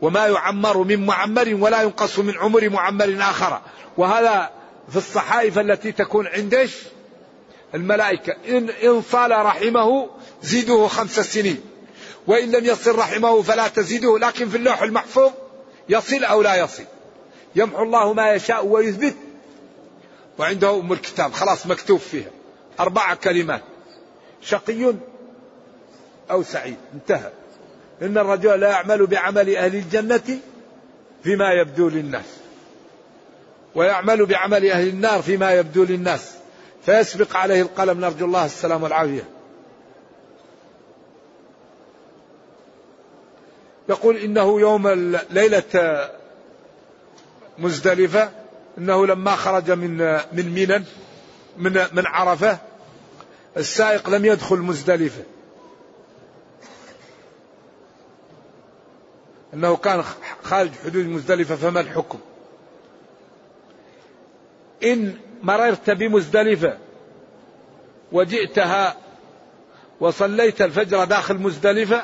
وما 0.02 0.28
يعمر 0.28 0.78
من 0.78 1.06
معمر 1.06 1.58
ولا 1.60 1.82
ينقص 1.82 2.19
من 2.19 2.38
عمر 2.38 2.69
معمر 2.69 3.15
آخر. 3.19 3.62
وهذا 3.98 4.50
في 4.89 4.95
الصحائف 4.95 5.60
التي 5.60 5.91
تكون 5.91 6.28
عند 6.28 6.69
الملائكة. 7.75 8.35
إن, 8.47 8.69
إن 8.69 9.01
صال 9.01 9.31
رحمه 9.31 10.09
زيدوه 10.43 10.88
خمس 10.88 11.19
سنين. 11.19 11.61
وإن 12.27 12.51
لم 12.51 12.65
يصل 12.65 12.95
رحمه 12.95 13.41
فلا 13.41 13.67
تزيده 13.67 14.17
لكن 14.17 14.49
في 14.49 14.57
اللوح 14.57 14.81
المحفوظ 14.81 15.31
يصل 15.89 16.23
أو 16.23 16.41
لا 16.41 16.55
يصل. 16.55 16.83
يمحو 17.55 17.83
الله 17.83 18.13
ما 18.13 18.33
يشاء 18.33 18.65
ويثبت. 18.65 19.15
وعنده 20.38 20.75
أم 20.75 20.93
الكتاب 20.93 21.33
خلاص 21.33 21.67
مكتوب 21.67 21.99
فيها. 21.99 22.29
أربع 22.79 23.13
كلمات. 23.13 23.61
شقي 24.41 24.93
أو 26.31 26.43
سعيد. 26.43 26.77
انتهى. 26.93 27.31
إن 28.01 28.17
الرجل 28.17 28.59
لا 28.59 28.69
يعمل 28.69 29.05
بعمل 29.07 29.57
أهل 29.57 29.75
الجنة 29.75 30.39
فيما 31.23 31.53
يبدو 31.53 31.89
للناس. 31.89 32.25
ويعمل 33.75 34.25
بعمل 34.25 34.71
أهل 34.71 34.88
النار 34.88 35.21
فيما 35.21 35.53
يبدو 35.53 35.83
للناس. 35.83 36.35
فيسبق 36.86 37.36
عليه 37.36 37.62
القلم 37.62 38.00
نرجو 38.00 38.26
الله 38.26 38.45
السلام 38.45 38.84
والعافية. 38.84 39.30
يقول 43.89 44.17
إنه 44.17 44.60
يوم 44.60 44.88
ليلة 45.30 46.10
مزدلفة 47.58 48.32
إنه 48.78 49.06
لما 49.06 49.36
خرج 49.36 49.71
من 49.71 49.98
من 50.34 50.86
من 51.58 51.86
من 51.91 52.06
عرفة 52.06 52.58
السائق 53.58 54.10
لم 54.10 54.26
يدخل 54.26 54.58
مزدلفة. 54.58 55.24
أنه 59.54 59.76
كان 59.76 60.04
خارج 60.43 60.71
حدود 60.86 61.06
مزدلفة 61.06 61.56
فما 61.56 61.80
الحكم؟ 61.80 62.19
إن 64.84 65.17
مررت 65.45 65.89
بمزدلفة. 65.89 66.77
وجئتها 68.12 68.95
وصليت 69.99 70.62
الفجر 70.62 71.03
داخل 71.03 71.38
مزدلفة. 71.38 72.03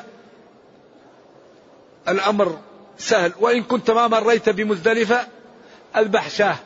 الأمر 2.08 2.58
سهل. 2.98 3.32
وإن 3.40 3.62
كنت 3.62 3.90
ما 3.90 4.08
مريت 4.08 4.48
بمزدلفة 4.48 5.26
اذبح 5.96 6.30
شاه 6.30 6.56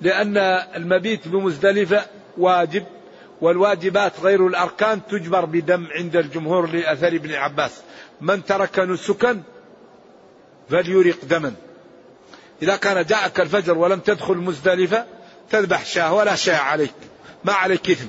لأن 0.00 0.36
المبيت 0.76 1.28
بمزدلفة 1.28 2.04
واجب 2.38 2.84
والواجبات 3.40 4.20
غير 4.20 4.46
الأركان 4.46 5.00
تجبر 5.06 5.44
بدم 5.44 5.86
عند 5.90 6.16
الجمهور 6.16 6.66
لأثر 6.66 7.08
ابن 7.08 7.32
عباس. 7.32 7.80
من 8.20 8.44
ترك 8.44 8.78
نسكا 8.78 9.42
فليرق 10.70 11.24
دما. 11.24 11.54
إذا 12.62 12.76
كان 12.76 13.04
جاءك 13.04 13.40
الفجر 13.40 13.78
ولم 13.78 14.00
تدخل 14.00 14.34
مزدلفة 14.34 15.15
تذبح 15.50 15.84
شاة 15.84 16.14
ولا 16.14 16.36
شيء 16.36 16.54
عليك 16.54 16.94
ما 17.44 17.52
عليك 17.52 17.90
إثم. 17.90 18.08